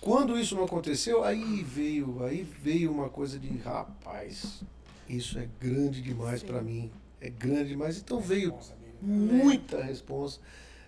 [0.00, 4.62] Quando isso não aconteceu, aí veio, aí veio uma coisa de rapaz,
[5.06, 7.98] isso é grande demais para mim, é grande demais.
[7.98, 8.56] Então veio
[9.02, 10.42] muita resposta,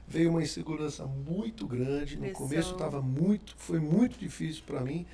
[0.09, 2.17] veio uma insegurança muito grande.
[2.17, 5.05] No começo estava muito, foi muito difícil para mim,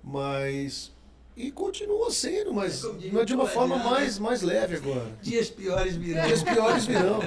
[0.00, 0.93] mas
[1.36, 5.06] e continua sendo, mas, diria mas de uma forma Adriano, mais, mais leve agora.
[5.20, 6.28] Dias piores virão.
[6.28, 7.20] E as piores virão.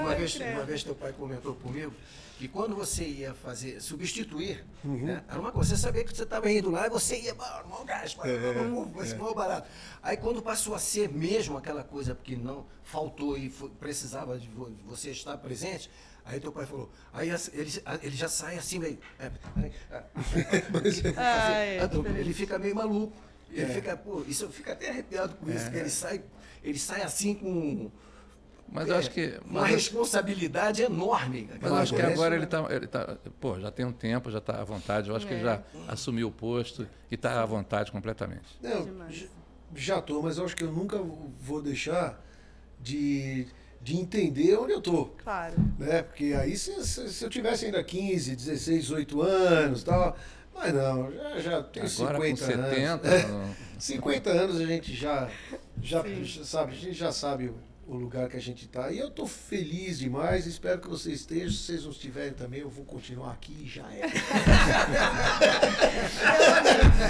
[0.00, 1.92] Uma vez, uma vez teu pai comentou comigo
[2.38, 6.50] que quando você ia fazer, substituir, né, era uma coisa, você sabia que você estava
[6.50, 9.68] indo lá e você ia, "Ah, mal gás, vai ser mal barato.
[10.02, 14.48] Aí quando passou a ser mesmo aquela coisa que não faltou e foi- precisava de
[14.48, 15.88] vo- você estar presente,
[16.24, 17.70] aí teu pai falou, aí ele,
[18.02, 18.98] ele já sai assim meio.
[19.18, 19.72] é, é,
[21.18, 23.12] é, é, ele fica meio maluco.
[23.52, 26.22] Ele fica, pô, isso eu fico até arrepiado com isso, que ele sai,
[26.64, 27.90] ele sai assim com
[28.66, 29.20] Mas eu acho que.
[29.20, 31.50] É, uma responsabilidade enorme.
[31.60, 34.38] Mas eu acho que agora ele está, ele tá, pô, já tem um tempo, já
[34.38, 35.10] está à vontade.
[35.10, 38.58] Eu acho que ele já assumiu o posto e está à vontade completamente.
[38.62, 38.88] Não,
[39.74, 42.22] já tô, mas eu acho que eu nunca vou deixar
[42.80, 43.46] de,
[43.82, 45.06] de entender onde eu tô.
[45.22, 45.54] Claro.
[45.78, 46.02] Né?
[46.02, 50.16] Porque aí se, se, se eu tivesse ainda 15, 16, 18 anos tal.
[50.54, 52.66] Mas não, já, já tenho Agora com 50 anos.
[52.70, 55.28] 70, É, não- 50 anos a gente já,
[55.82, 57.50] já, já sabe, a gente já sabe
[57.86, 58.90] o, lugar que a gente está.
[58.90, 61.50] E eu estou feliz demais, espero que vocês estejam.
[61.50, 64.02] Se vocês não estiverem também, eu vou continuar aqui e já é.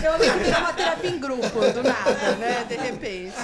[0.05, 2.65] Eu amei uma terapia em grupo, do nada, né?
[2.65, 3.37] De repente.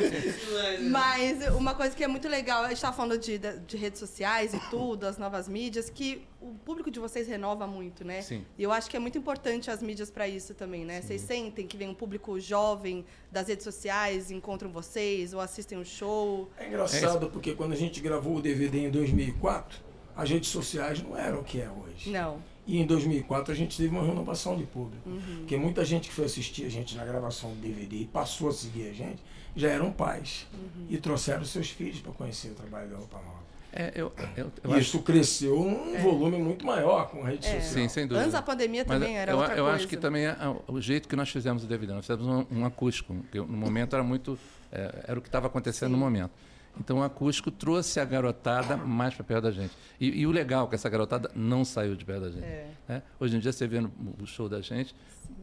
[0.90, 4.54] Mas uma coisa que é muito legal, a gente tá falando de, de redes sociais
[4.54, 8.22] e tudo, as novas mídias, que o público de vocês renova muito, né?
[8.22, 8.44] Sim.
[8.56, 11.02] E eu acho que é muito importante as mídias para isso também, né?
[11.02, 15.84] Vocês sentem que vem um público jovem das redes sociais, encontram vocês ou assistem o
[15.84, 16.50] show.
[16.58, 19.78] É engraçado porque quando a gente gravou o DVD em 2004,
[20.16, 22.10] as redes sociais não eram o que é hoje.
[22.10, 22.42] Não.
[22.66, 25.08] E em 2004 a gente teve uma renovação de público.
[25.08, 25.38] Uhum.
[25.38, 28.52] Porque muita gente que foi assistir a gente na gravação do DVD e passou a
[28.52, 29.22] seguir a gente,
[29.56, 30.46] já eram pais.
[30.52, 30.86] Uhum.
[30.88, 33.49] E trouxeram seus filhos para conhecer o trabalho da Roupa Nova.
[33.72, 37.46] É, eu, eu, eu E acho, isso cresceu num volume muito maior com a rede
[37.46, 37.60] É.
[37.60, 37.72] social.
[37.82, 38.20] sim, sem dúvida.
[38.22, 39.76] Antes da pandemia Mas também era eu, outra eu coisa.
[39.76, 42.64] acho que também é o jeito que nós fizemos o DVD, nós fizemos um, um
[42.64, 44.38] acústico, que no momento era muito,
[44.72, 46.32] é, era o que estava acontecendo no momento.
[46.78, 49.72] Então o acústico trouxe a garotada mais para perto da gente.
[50.00, 52.44] E, e o legal é que essa garotada não saiu de perto da gente.
[52.44, 52.70] É.
[52.88, 53.02] né?
[53.18, 54.94] Hoje em dia você vê no o show da gente,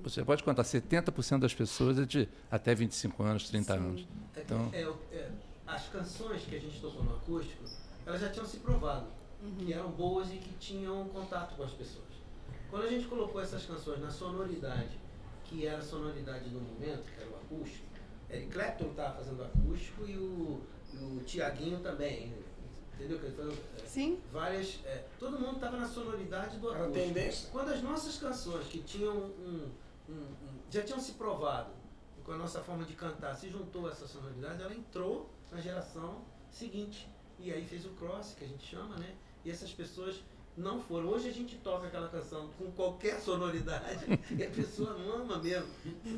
[0.03, 4.07] você pode contar 70% das pessoas é de até 25 anos, 30 anos.
[4.35, 4.81] É Então- é,
[5.15, 5.29] é,
[5.65, 7.63] as canções que a gente tocou no acústico,
[8.07, 9.07] elas já tinham se provado
[9.59, 12.07] que eram boas e que tinham contato com as pessoas.
[12.71, 14.99] Quando a gente colocou essas canções na sonoridade,
[15.43, 17.85] que era a sonoridade do momento, que era o acústico,
[18.29, 20.61] Eric Clapton estava fazendo acústico e o,
[20.93, 22.33] e o Tiaguinho também.
[22.95, 23.19] Entendeu?
[23.19, 24.19] Que é, Sim.
[24.33, 24.79] várias.
[24.83, 27.05] é, todo mundo estava na sonoridade do Era acústico.
[27.07, 27.49] tendência.
[27.51, 29.71] Quando as nossas canções que tinham um,
[30.09, 31.69] um- um- já tinham se provado
[32.25, 36.23] com a nossa forma de cantar, se juntou a essa sonoridade, ela entrou na geração
[36.49, 37.07] seguinte.
[37.39, 39.13] E aí fez o cross, que a gente chama, né?
[39.45, 40.15] E essas pessoas
[40.57, 41.09] não foram.
[41.09, 45.67] Hoje a gente toca aquela canção com qualquer sonoridade e a pessoa não ama mesmo.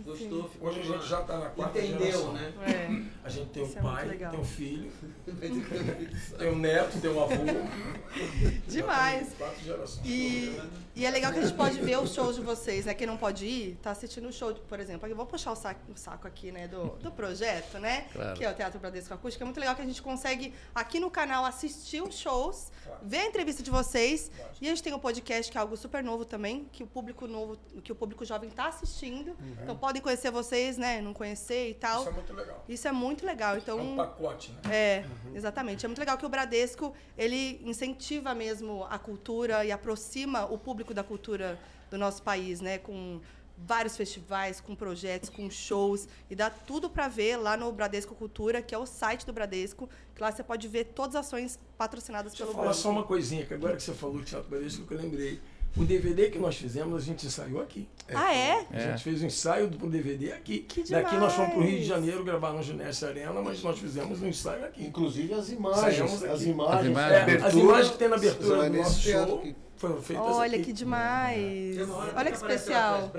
[0.06, 2.34] Gostou, ficou Hoje a gente já está na quarta Entendeu, geração.
[2.34, 2.54] né?
[2.66, 3.26] É.
[3.26, 4.32] A gente tem Isso um é pai, legal.
[4.32, 4.92] tem um filho,
[6.40, 7.34] tem um neto, tem um avô.
[8.72, 9.34] Demais.
[9.38, 10.02] Quatro gerações.
[10.06, 10.60] E,
[10.96, 12.94] e é legal que a gente pode ver os shows de vocês, né?
[12.94, 15.08] Quem não pode ir, tá assistindo o show, de- por exemplo.
[15.08, 18.06] Eu vou puxar o saco, o saco aqui, né, do, do projeto, né?
[18.14, 18.36] Claro.
[18.38, 19.44] Que é o Teatro Bradesco Acústico.
[19.44, 23.26] É muito legal que a gente consegue, aqui no canal, assistir os shows, ver a
[23.26, 24.32] entrevista de vocês.
[24.62, 27.28] E a gente tem um podcast que é algo super novo também, que o público
[27.28, 29.36] novo, que o público jovem tá assistindo.
[29.64, 31.02] Então podem conhecer vocês, né?
[31.02, 32.02] Não conhecer e tal.
[32.02, 32.66] Isso é muito legal.
[32.68, 33.56] Isso é muito legal.
[33.56, 34.60] É Então, um pacote, né?
[34.76, 35.86] é, exatamente.
[35.86, 38.59] É muito legal que o Bradesco, ele incentiva mesmo
[38.90, 42.78] a cultura e aproxima o público da cultura do nosso país, né?
[42.78, 43.20] Com
[43.58, 46.08] vários festivais, com projetos, com shows.
[46.30, 49.90] E dá tudo para ver lá no Bradesco Cultura, que é o site do Bradesco.
[50.16, 52.82] Que lá você pode ver todas as ações patrocinadas Deixa eu pelo falar banco.
[52.82, 55.42] só uma coisinha, que agora que você falou do Teatro Bradesco, que eu lembrei.
[55.78, 57.88] O DVD que nós fizemos, a gente ensaiou aqui.
[58.14, 58.66] Ah, é?
[58.72, 60.60] A gente fez um ensaio do DVD aqui.
[60.60, 61.88] Que Daqui nós fomos para o Rio de demais.
[61.88, 64.84] Janeiro gravar no Gineste Arena, mas nós fizemos um ensaio aqui.
[64.86, 66.98] Inclusive as imagens, as imagens, As imagens.
[66.98, 70.56] É, abertura, as imagens que tem na abertura do nosso show que- foram feitas Olha
[70.56, 70.66] aqui.
[70.66, 71.90] que demais.
[71.90, 73.12] Hora Olha que especial.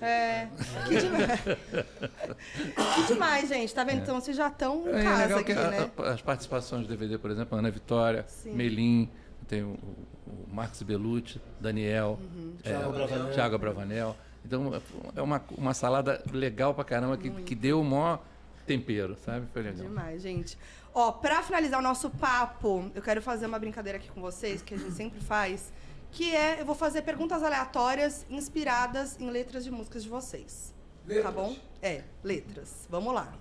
[0.00, 0.48] É,
[0.86, 1.40] que demais.
[2.94, 3.74] que demais, gente.
[3.74, 4.02] Tá vendo?
[4.02, 5.90] Então vocês já estão em É casa legal aqui, que a- né?
[5.98, 8.52] a- as participações do DVD, por exemplo, Ana Vitória, Sim.
[8.52, 9.10] Melim,
[9.46, 9.78] tem o,
[10.26, 12.18] o Marcos Belucci, Daniel,
[12.62, 13.32] é, Thiago Bravanel.
[13.32, 14.16] Thiago Bravanel.
[14.44, 14.72] Então
[15.14, 18.22] é uma, uma salada legal pra caramba que, que deu o maior
[18.66, 19.46] tempero, sabe?
[19.52, 19.86] Foi legal.
[19.86, 20.58] Demais, gente.
[20.94, 24.74] Ó, pra finalizar o nosso papo, eu quero fazer uma brincadeira aqui com vocês, que
[24.74, 25.72] a gente sempre faz,
[26.10, 30.74] que é, eu vou fazer perguntas aleatórias inspiradas em letras de músicas de vocês.
[31.06, 31.34] Tá Letras?
[31.34, 31.56] bom?
[31.82, 32.86] É, letras.
[32.90, 33.32] Vamos lá.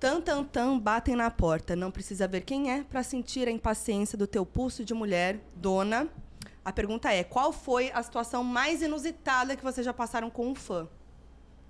[0.00, 1.74] Tan, tan, tan, batem na porta.
[1.74, 6.08] Não precisa ver quem é pra sentir a impaciência do teu pulso de mulher, dona.
[6.64, 10.54] A pergunta é, qual foi a situação mais inusitada que vocês já passaram com um
[10.54, 10.86] fã?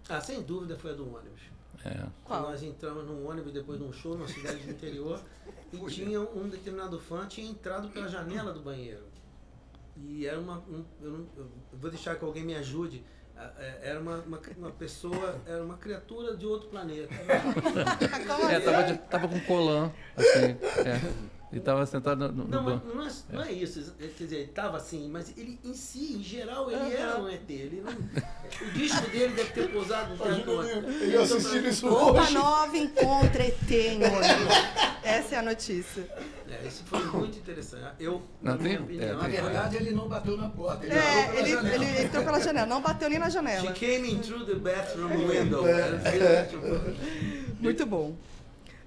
[0.08, 1.40] Ah, sem dúvida foi a do ônibus.
[1.84, 2.06] É.
[2.24, 2.42] Qual?
[2.42, 5.22] Nós entramos num ônibus depois de um show numa cidade do interior
[5.72, 9.04] e tinha um determinado fã tinha entrado pela janela do banheiro.
[9.96, 10.58] E era uma.
[10.68, 11.46] um- eu, não- eu
[11.80, 13.02] vou deixar que alguém me ajude.
[13.58, 17.08] É, Era uma, uma, uma pessoa, era uma criatura de outro planeta.
[18.50, 21.37] É, tava, de- tava com colã, assim, é.
[21.50, 22.86] E tava sentado no, no Não, banco.
[22.94, 23.94] mas não é, não é isso.
[23.98, 27.48] Quer dizer, ele estava assim, mas ele em si, em geral, ele era um ET.
[27.48, 27.92] Ele não,
[28.68, 30.66] o disco dele deve ter pousado no ônibus.
[31.00, 32.34] Ele assistindo isso Roupa hoje.
[32.34, 34.00] nova encontra ET em.
[35.02, 36.06] Essa é a notícia.
[36.50, 37.94] É, isso foi muito interessante.
[37.98, 40.94] Eu, Não, na minha tem- opinião, é, Na verdade, ele não bateu na porta, ele
[40.94, 41.74] entrou É, pela ele, janela.
[41.84, 43.72] ele entrou pela janela, não bateu nem na She janela.
[43.72, 45.66] came in through the bathroom window.
[45.66, 46.48] É.
[47.58, 48.14] Muito bom.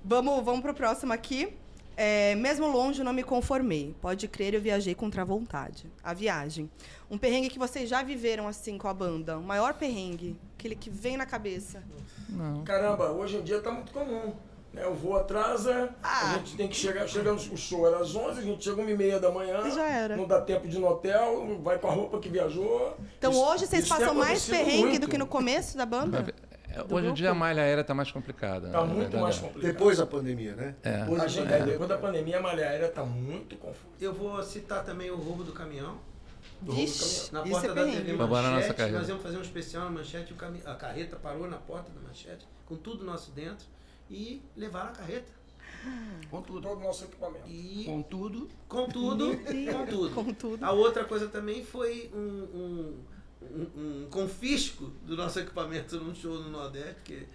[0.04, 1.56] Vamos, vamos pro próximo aqui.
[2.04, 3.94] É, mesmo longe, não me conformei.
[4.02, 5.86] Pode crer, eu viajei contra a vontade.
[6.04, 6.68] A viagem.
[7.12, 9.38] Um perrengue que vocês já viveram assim com a banda.
[9.38, 10.36] O maior perrengue.
[10.58, 11.84] Aquele que vem na cabeça.
[12.28, 12.64] Não.
[12.64, 14.34] Caramba, hoje em dia tá muito comum.
[14.74, 14.88] Né?
[14.88, 16.32] O voo atrasa, Ah.
[16.32, 19.20] a gente tem que chegar, chegamos, o show era às 11, a gente chega 1h30
[19.20, 20.16] da manhã, Já era.
[20.18, 22.98] não dá tempo de ir no hotel, vai com a roupa que viajou.
[23.20, 25.02] Então Isso- hoje vocês passam mais perrengue muito.
[25.02, 26.26] do que no começo da banda?
[26.74, 28.70] É, Do Hoje em dia a malha aérea tá mais complicada.
[28.70, 29.42] Tá na muito verdade, mais é.
[29.42, 29.72] complicado.
[29.72, 30.76] Depois da pandemia, né?
[30.84, 31.00] É.
[31.00, 31.66] Depois A gente, pandemia.
[31.66, 33.96] depois da pandemia, a malha aérea tá muito confusa.
[34.00, 35.98] Eu vou citar também o roubo do caminhão.
[36.62, 40.36] Vixe, Na isso porta é da TV Manchete, nós íamos fazer um especial na Manchete,
[40.66, 43.66] a carreta parou na porta da Manchete, com tudo nosso dentro,
[44.10, 45.32] e levaram a carreta.
[46.30, 46.62] Com tudo.
[46.62, 47.48] Todo o nosso equipamento.
[47.48, 50.10] E Contudo, com tudo, com tudo.
[50.12, 50.64] Com tudo.
[50.64, 52.98] A outra coisa também foi um, um,
[53.42, 57.26] um- um confisco do nosso equipamento num show no Nordeste, porque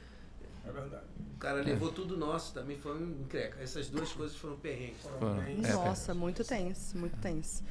[0.66, 1.04] É verdade.
[1.34, 3.60] o cara levou tudo nosso, também foi um encreca.
[3.62, 5.00] Essas duas coisas foram perrengues.
[5.02, 5.42] Foram.
[5.42, 7.62] É, Nossa, muito tenso, muito tenso.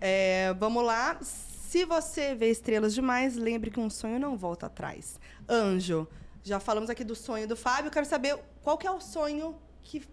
[0.00, 1.18] É, vamos lá.
[1.22, 5.18] Se você vê estrelas demais, lembre que um sonho não volta atrás.
[5.48, 6.06] Anjo,
[6.42, 7.90] já falamos aqui do sonho do Fábio.
[7.90, 10.06] Quero saber qual que é o sonho que,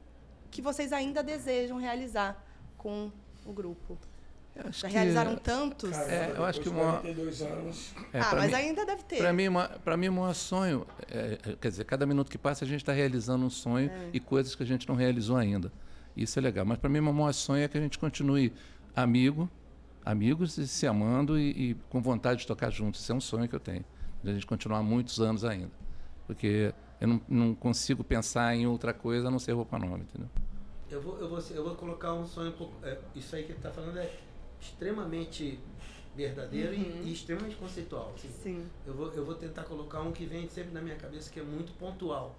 [0.50, 2.44] que vocês ainda desejam realizar
[2.78, 3.12] com
[3.46, 3.98] o grupo.
[4.56, 5.90] Acho Já que- realizaram tantos?
[5.92, 7.94] Caramba, É, eu acho que uma- 42 anos.
[8.14, 9.18] é, ah, mas mim- ainda deve ter.
[9.18, 9.46] Para mim,
[9.84, 12.82] pra mim, o maior sonho, é, é, quer dizer, cada minuto que passa a gente
[12.82, 14.10] está realizando um sonho É.
[14.14, 15.72] e coisas que a gente não realizou ainda.
[16.16, 16.66] Isso é legal.
[16.66, 18.52] Mas para mim, o maior sonho é que a gente continue
[18.96, 19.50] amigo,
[20.06, 23.02] amigos e se amando e, e com vontade de tocar juntos.
[23.02, 23.86] Isso é um sonho que eu tenho.
[24.22, 25.72] De a gente continuar muitos anos ainda.
[26.28, 30.30] Porque eu não, não consigo pensar em outra coisa a não ser roupa nova, entendeu?
[30.90, 32.74] Eu vou, eu vou, eu vou colocar um sonho um pouco.
[32.86, 34.12] é, isso aí que ele está falando é
[34.62, 35.60] extremamente
[36.15, 38.12] verdadeiro e- e, extremamente conceitual.
[38.15, 38.30] assim.
[38.30, 38.69] Sim.
[38.86, 41.43] Eu vou, eu vou tentar colocar um que vem sempre na minha cabeça que é
[41.43, 42.36] muito pontual.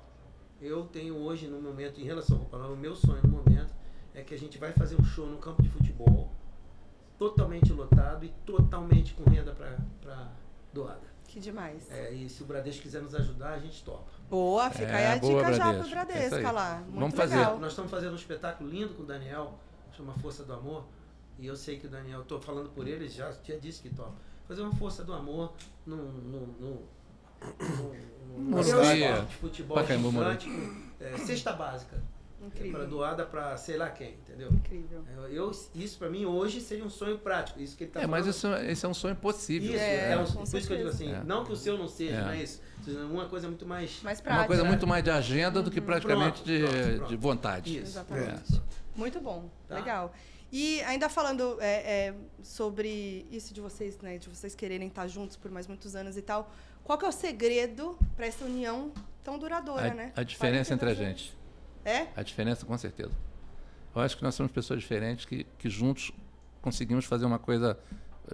[0.60, 3.74] Eu tenho hoje, no momento, em relação ao Nova, o meu sonho no momento
[4.14, 6.30] é que a gente vai fazer um show no campo de futebol,
[7.18, 10.28] totalmente lotado e totalmente com renda para
[10.72, 11.10] doada.
[11.26, 11.90] Que demais.
[11.90, 14.04] É, e se o Bradesco quiser nos ajudar, a gente topa.
[14.28, 15.88] Boa, fica É, aí a boa, dica já Bradesco.
[15.90, 16.54] pro É isso Bradesco aí.
[16.54, 16.74] lá.
[16.86, 17.36] Muito Vamos fazer.
[17.36, 17.58] legal.
[17.58, 19.58] Nós estamos fazendo um espetáculo lindo com o Daniel,
[19.96, 20.84] chama Força do Amor.
[21.38, 23.90] E eu sei que o Daniel, estou falando por ele, ele já, já disse que
[23.90, 24.12] topa.
[24.46, 25.52] Fazer uma Força do Amor
[25.86, 26.82] no, no, no,
[28.38, 28.62] no,
[29.40, 30.48] futebol Pacaembu, gigante,
[31.00, 31.96] é, cesta básica.
[32.38, 32.88] Para Incrível.
[32.88, 34.48] doada para sei lá quem, entendeu?
[34.50, 35.04] Incrível.
[35.16, 37.60] Eu, eu- isso para mim hoje seria um sonho prático.
[37.60, 38.60] Isso que ele tá É, mas falando.
[38.64, 39.70] isso, esse é um sonho possível.
[39.70, 41.12] Isso, É, é, um, por isso que eu digo assim.
[41.12, 41.22] É.
[41.22, 42.24] não que o seu não seja, É.
[42.24, 42.60] mas
[43.12, 44.02] uma coisa muito mais.
[44.02, 44.40] Mais É prático.
[44.42, 44.68] uma coisa né?
[44.70, 47.08] muito mais de agenda do que praticamente Pronto, de, pronto, pronto.
[47.10, 47.78] de vontade.
[47.78, 47.86] Isso.
[47.98, 48.62] Exatamente.
[48.96, 49.76] Muito bom, Tá.
[49.76, 50.12] legal.
[50.52, 55.34] E ainda falando é, é, sobre isso de vocês, né, de vocês quererem estar juntos
[55.34, 56.52] por mais muitos anos e tal,
[56.84, 58.92] qual que é o segredo para essa união
[59.24, 60.12] tão duradoura, A, né?
[60.14, 61.38] a diferença entre a 42 gente.
[61.84, 62.06] É?
[62.14, 63.12] A diferença, com certeza.
[63.94, 66.12] Eu acho que nós somos pessoas diferentes que, que juntos
[66.60, 67.78] conseguimos fazer uma coisa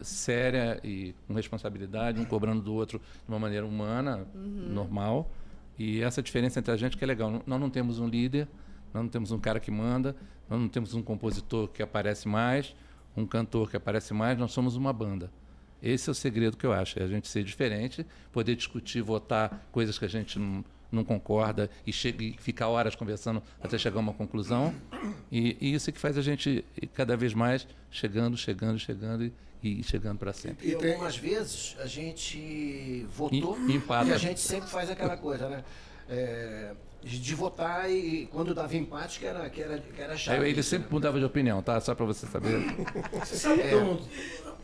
[0.02, 5.30] séria e com responsabilidade, um cobrando do outro de uma maneira humana, normal.
[5.78, 7.42] E essa diferença entre a gente que é legal.
[7.46, 8.48] Nós não temos um líder,
[8.92, 10.14] nós não temos um cara que manda,
[10.48, 12.74] nós não temos um compositor que aparece mais,
[13.16, 15.30] um cantor que aparece mais, nós somos uma banda.
[15.82, 19.68] Esse é o segredo que eu acho, é a gente ser diferente, poder discutir, votar
[19.70, 23.98] coisas que a gente não, não concorda e, chega, e ficar horas conversando até chegar
[23.98, 24.74] a uma conclusão.
[25.30, 29.32] E, e isso é que faz a gente cada vez mais chegando, chegando, chegando e,
[29.62, 30.68] e chegando para sempre.
[30.68, 35.64] E algumas vezes a gente votou E- e a gente sempre faz aquela coisa, né?
[36.08, 40.48] É, de votar e quando dava empate que era, que era, que era Aí chave.
[40.48, 41.80] ele sempre mudava de opinião, tá?
[41.80, 42.58] Só para você saber.
[43.24, 44.00] Você sabe que eu não.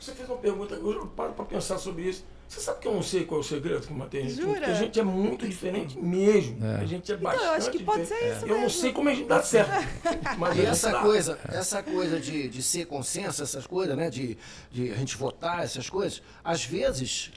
[0.01, 2.25] Você fez uma pergunta, eu paro para pensar sobre isso.
[2.49, 4.41] Você sabe que eu não sei qual é o segredo que mantém a gente?
[4.43, 4.53] Jura?
[4.55, 6.63] Porque a gente é muito diferente mesmo.
[6.65, 6.75] É.
[6.83, 8.31] A gente é Então, bastante eu acho que pode diferente.
[8.31, 9.71] ser isso Eu não sei como a gente dá certo.
[10.39, 11.01] Mas E essa dá.
[11.01, 14.11] coisa, essa coisa de, de ser consenso, essas coisas, né?
[14.11, 14.37] De,
[14.71, 17.31] de a gente votar, essas coisas, às vezes,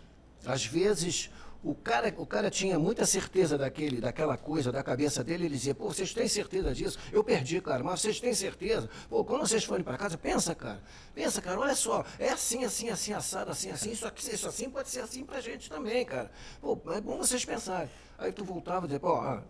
[0.46, 1.30] às vezes,
[1.72, 5.76] o cara, o cara tinha muita certeza daquele, daquela coisa, da cabeça dele, ele dizia,
[5.76, 6.98] pô, vocês têm certeza disso?
[7.12, 8.90] Eu perdi, cara, mas vocês têm certeza?
[9.10, 10.82] Pô, quando vocês forem para casa, pensa, cara,
[11.14, 14.70] pensa, cara, olha só, é assim, assim, assim, assado, assim, assim, isso, aqui, isso assim
[14.70, 16.32] pode ser assim pra gente também, cara.
[16.62, 17.90] Pô, é bom vocês pensarem.
[18.18, 19.44] Aí tu voltava e dizia, pô, ah,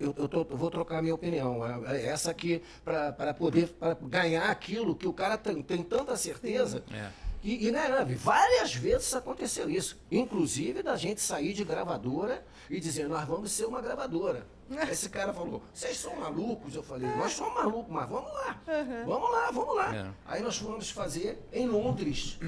[0.00, 1.66] eu, eu, tô- vou trocar minha opinião.
[1.86, 6.16] É- é Essa aqui, para poder pra ganhar aquilo que o cara tem, tem tanta
[6.16, 6.84] certeza.
[6.92, 7.27] É.
[7.42, 10.00] E, e né, várias vezes aconteceu isso.
[10.10, 14.46] Inclusive da gente sair de gravadora e dizer, nós vamos ser uma gravadora.
[14.90, 16.74] Esse cara falou, vocês são malucos?
[16.74, 18.60] Eu falei, nós somos malucos, mas vamos lá.
[19.06, 19.96] Vamos lá, vamos lá.
[19.96, 20.10] É.
[20.26, 22.38] Aí nós fomos fazer em Londres.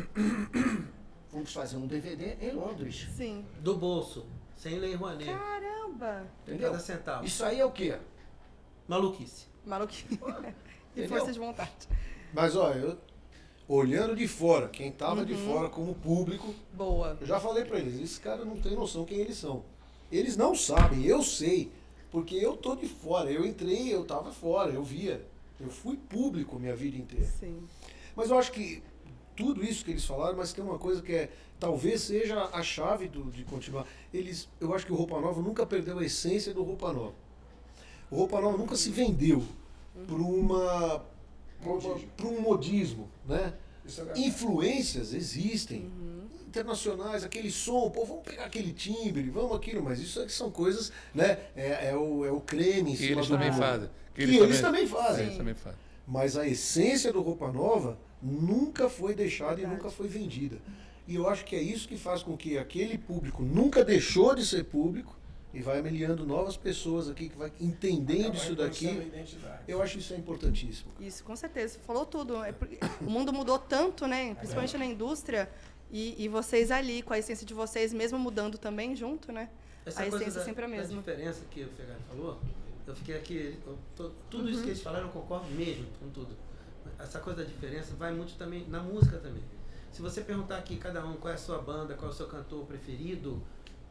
[1.31, 3.09] fomos fazer um DVD em Londres.
[3.17, 3.47] Sim.
[3.61, 4.27] Do bolso,
[4.57, 5.33] sem lei Rouanet.
[5.33, 6.27] Caramba.
[6.43, 6.71] Entendeu?
[6.71, 7.25] Cada centavo.
[7.25, 7.97] Isso aí é o quê?
[8.89, 9.47] Maluquice.
[9.65, 10.21] Maluquinho.
[10.97, 11.09] e Entendeu?
[11.09, 11.89] força de vontade.
[12.33, 12.99] Mas olha, eu,
[13.75, 17.17] olhando de fora, quem tava de fora como público, Boa.
[17.21, 19.63] eu já falei pra eles, esses caras não têm noção quem eles são.
[20.11, 21.71] Eles não sabem, eu sei,
[22.11, 25.25] porque eu tô de fora, eu entrei, eu tava fora, eu via.
[25.61, 27.25] Eu fui público minha vida inteira.
[27.39, 27.63] Sim.
[28.17, 28.83] Mas eu acho que
[29.37, 31.31] tudo isso que eles falaram, mas tem uma coisa que é
[31.61, 33.87] talvez seja a chave do- de continuar.
[34.13, 37.13] Eles, eu acho que o Roupa Nova nunca perdeu a essência do Roupa Nova.
[38.11, 39.45] O Roupa Nova nunca se vendeu
[40.09, 41.05] por uma
[42.17, 43.55] para um modismo, né?
[44.15, 44.21] É.
[44.21, 45.91] Influências existem
[46.47, 50.93] internacionais, aquele som, pô, vamos pegar aquele timbre, vamos aquilo, mas isso aqui são coisas,
[51.15, 51.39] né?
[51.55, 53.91] É, é o, é o creme em Que cima eles do também fazem.
[54.15, 55.27] Que eles também fazem.
[55.27, 55.79] Eles também fazem.
[56.07, 59.73] Mas a essência do Roupa Nova nunca foi deixada Verdade.
[59.73, 60.59] e nunca foi vendida.
[61.07, 64.45] E eu acho que é isso que faz com que aquele público nunca deixou de
[64.45, 65.17] ser público
[65.53, 68.87] e vai ameliando novas pessoas aqui que vai entendendo isso a daqui.
[68.87, 69.63] identidade.
[69.67, 70.91] Eu acho isso é importantíssimo.
[71.01, 71.75] Isso, com certeza.
[71.75, 72.43] Você falou tudo.
[72.45, 74.35] É porque o mundo mudou tanto, né?
[74.35, 75.51] Principalmente na indústria.
[75.91, 79.49] E, e vocês ali, com a essência de vocês, mesmo mudando também junto, né?
[79.85, 80.99] Essa a coisa essência da, sempre é a mesma.
[80.99, 82.39] diferença que o Fegari falou,
[82.87, 84.51] eu fiquei aqui, eu tô- tudo Uhum.
[84.51, 86.37] isso que eles falaram eu concordo mesmo com tudo.
[86.99, 89.43] Essa coisa da diferença vai muito também na música também.
[89.91, 92.27] Se você perguntar aqui cada um qual é a sua banda, qual é o seu
[92.29, 93.43] cantor preferido,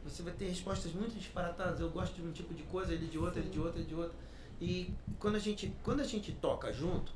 [0.04, 1.80] você vai ter respostas muito disparatadas.
[1.80, 3.94] Eu gosto de um tipo de coisa, ele de outra, ele de outra, ele de
[3.94, 4.14] outra.
[4.60, 7.12] E quando a gente, quando a gente toca junto,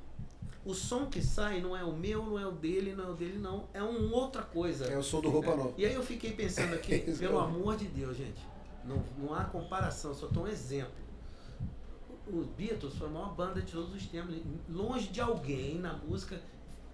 [0.64, 3.14] o som que sai não é o meu, não é o dele, não é o
[3.14, 3.68] dele, não.
[3.74, 4.86] É uma outra coisa.
[4.86, 5.74] É o som do Roupa Nova.
[5.76, 7.42] E aí eu fiquei pensando aqui, pelo é.
[7.42, 8.40] amor de Deus, gente,
[8.84, 11.04] não, não há comparação, só estou um exemplo.
[12.26, 14.34] Os Beatles foi a maior banda de todos os tempos,
[14.70, 16.40] longe de alguém na música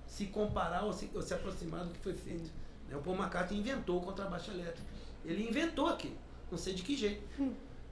[0.05, 2.51] se comparar ou se, ou se aproximar do que foi feito.
[2.89, 4.89] Né, O Paul McCartney inventou o contrabaixo elétrico.
[5.25, 6.15] Ele inventou aqui,
[6.51, 7.23] não sei de que jeito.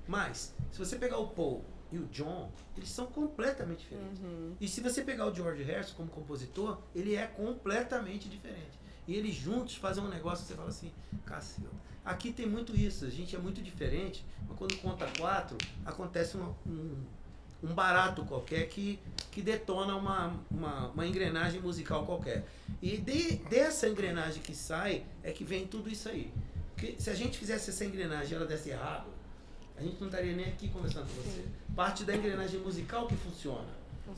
[0.07, 1.62] Mas, se você pegar o Paul
[1.93, 4.21] e o John, eles são completamente diferentes.
[4.61, 8.79] E se você pegar o George Harrison como compositor, ele é completamente diferente.
[9.07, 10.93] E eles juntos fazem um negócio que você fala assim,
[11.25, 11.71] cacilda.
[12.05, 16.55] Aqui tem muito isso, a gente é muito diferente, mas quando conta quatro, acontece uma-
[16.67, 16.97] um,
[17.62, 18.99] um barato qualquer que,
[19.31, 22.47] que detona uma, uma, uma engrenagem musical qualquer.
[22.81, 26.33] E de- dessa engrenagem que sai é que vem tudo isso aí.
[26.79, 29.09] Porque se a gente fizesse essa engrenagem e ela desse errado,
[29.77, 31.45] a gente não estaria nem aqui conversando com você.
[31.75, 33.67] Parte da engrenagem musical que funciona.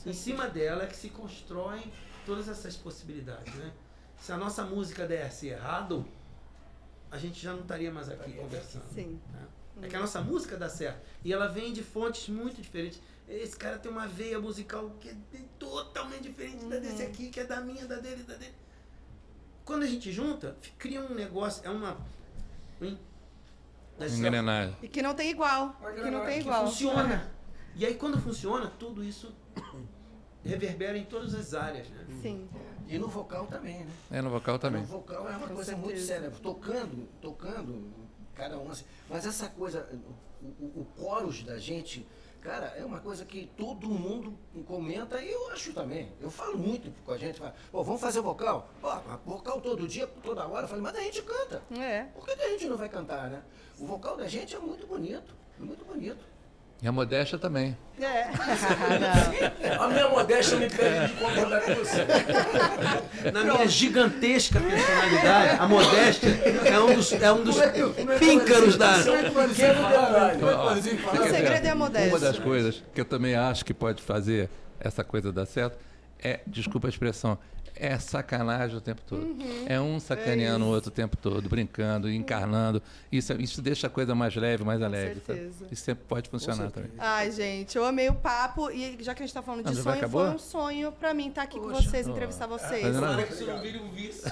[0.04, 1.90] Em cima dela é que se constroem
[2.26, 3.72] todas essas possibilidades, né?
[4.20, 6.06] Se a nossa música desse errado,
[7.10, 8.84] a gente já não estaria mais aqui conversando.
[8.94, 9.18] Sim.
[9.32, 9.48] né?
[9.80, 11.00] É que a nossa música dá certo.
[11.24, 13.00] E ela vem de fontes muito diferentes.
[13.26, 15.16] Esse cara tem uma veia musical que é
[15.58, 18.54] totalmente diferente da desse aqui, que é da minha, da dele, da dele.
[19.64, 21.96] Quando a gente junta, cria um negócio, é uma.
[24.00, 24.76] Engrenagem.
[24.82, 25.74] E que não tem igual.
[25.94, 26.66] Que não que tem que igual.
[26.66, 27.30] funciona.
[27.76, 29.34] E aí quando funciona, tudo isso
[30.44, 32.06] reverbera em todas as áreas, né?
[32.22, 32.48] Sim.
[32.88, 33.90] E no vocal também, né?
[34.10, 34.80] É, no vocal também.
[34.80, 36.06] No vocal é uma Com coisa muito certeza.
[36.06, 36.30] séria.
[36.30, 37.92] Tocando, tocando,
[38.34, 38.84] cada um assim.
[39.08, 39.86] Mas essa coisa,
[40.42, 42.06] o, o, o chorus da gente,
[42.40, 44.36] cara, é uma coisa que todo mundo
[44.66, 46.12] comenta e eu acho também.
[46.20, 48.68] Eu falo muito com a gente, falo, pô, vamos fazer vocal?
[48.80, 48.88] Pô,
[49.24, 50.64] vocal todo dia, toda hora.
[50.64, 51.62] Eu falei, mas a gente canta.
[51.78, 52.04] É.
[52.14, 53.42] Por que, que a gente não vai cantar, né?
[53.78, 56.29] O vocal da gente é muito bonito, muito bonito.
[56.82, 57.76] E a modéstia também.
[58.00, 58.28] É.
[58.98, 59.84] Não.
[59.84, 62.06] A minha modéstia me impede de concordar com você.
[63.30, 66.28] Na minha gigantesca personalidade, a modéstia
[66.64, 67.56] é um dos, é um dos
[68.18, 68.98] píncaros da.
[68.98, 70.42] É detalhe.
[71.18, 72.08] O segredo é a modéstia.
[72.10, 74.48] Uma das coisas que eu também acho que pode fazer
[74.80, 75.76] essa coisa dar certo
[76.22, 77.38] é, desculpa a expressão,
[77.80, 79.36] é sacanagem o tempo todo.
[79.66, 82.82] É um sacaneando o outro o tempo todo, brincando, encarnando.
[83.10, 85.20] Isso, isso deixa a coisa mais leve, mais alegre.
[85.26, 85.38] sabe?
[85.38, 85.66] certeza.
[85.72, 86.90] Isso sempre pode funcionar também.
[86.98, 88.70] Ai, gente, eu amei o papo.
[88.70, 91.42] E já que a gente tá falando de sonho, foi um sonho pra mim estar
[91.42, 92.82] aqui com vocês, entrevistar vocês.
[92.82, 94.30] Mas não- isso não vira um vício.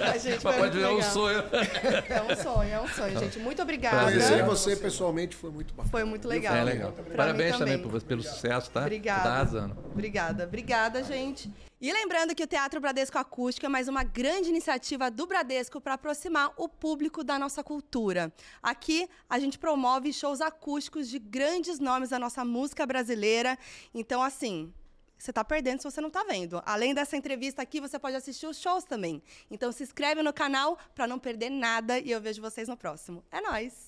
[0.00, 1.42] Ah, gente, foi Mas pode ver um sonho.
[2.08, 3.38] É um sonho, é um sonho, gente.
[3.38, 4.04] Muito obrigada.
[4.10, 5.90] Conhecer você pessoalmente foi muito bacana.
[5.90, 6.54] Foi muito legal.
[6.54, 6.92] É legal.
[6.92, 8.82] Pra Parabéns também, por- pelo sucesso, tá?
[8.82, 9.22] Obrigada.
[9.22, 9.76] Tá arrasando.
[9.92, 11.50] Obrigada, obrigada, gente.
[11.80, 15.94] E lembrando que o Teatro Bradesco Acústico é mais uma grande iniciativa do Bradesco para
[15.94, 18.32] aproximar o público da nossa cultura.
[18.60, 23.56] Aqui a gente promove shows acústicos de grandes nomes da nossa música brasileira.
[23.94, 24.74] Então, assim,
[25.16, 26.60] você está perdendo se você não está vendo.
[26.66, 29.22] Além dessa entrevista aqui, você pode assistir os shows também.
[29.48, 33.24] Então, se inscreve no canal para não perder nada e eu vejo vocês no próximo.
[33.30, 33.87] É nóis!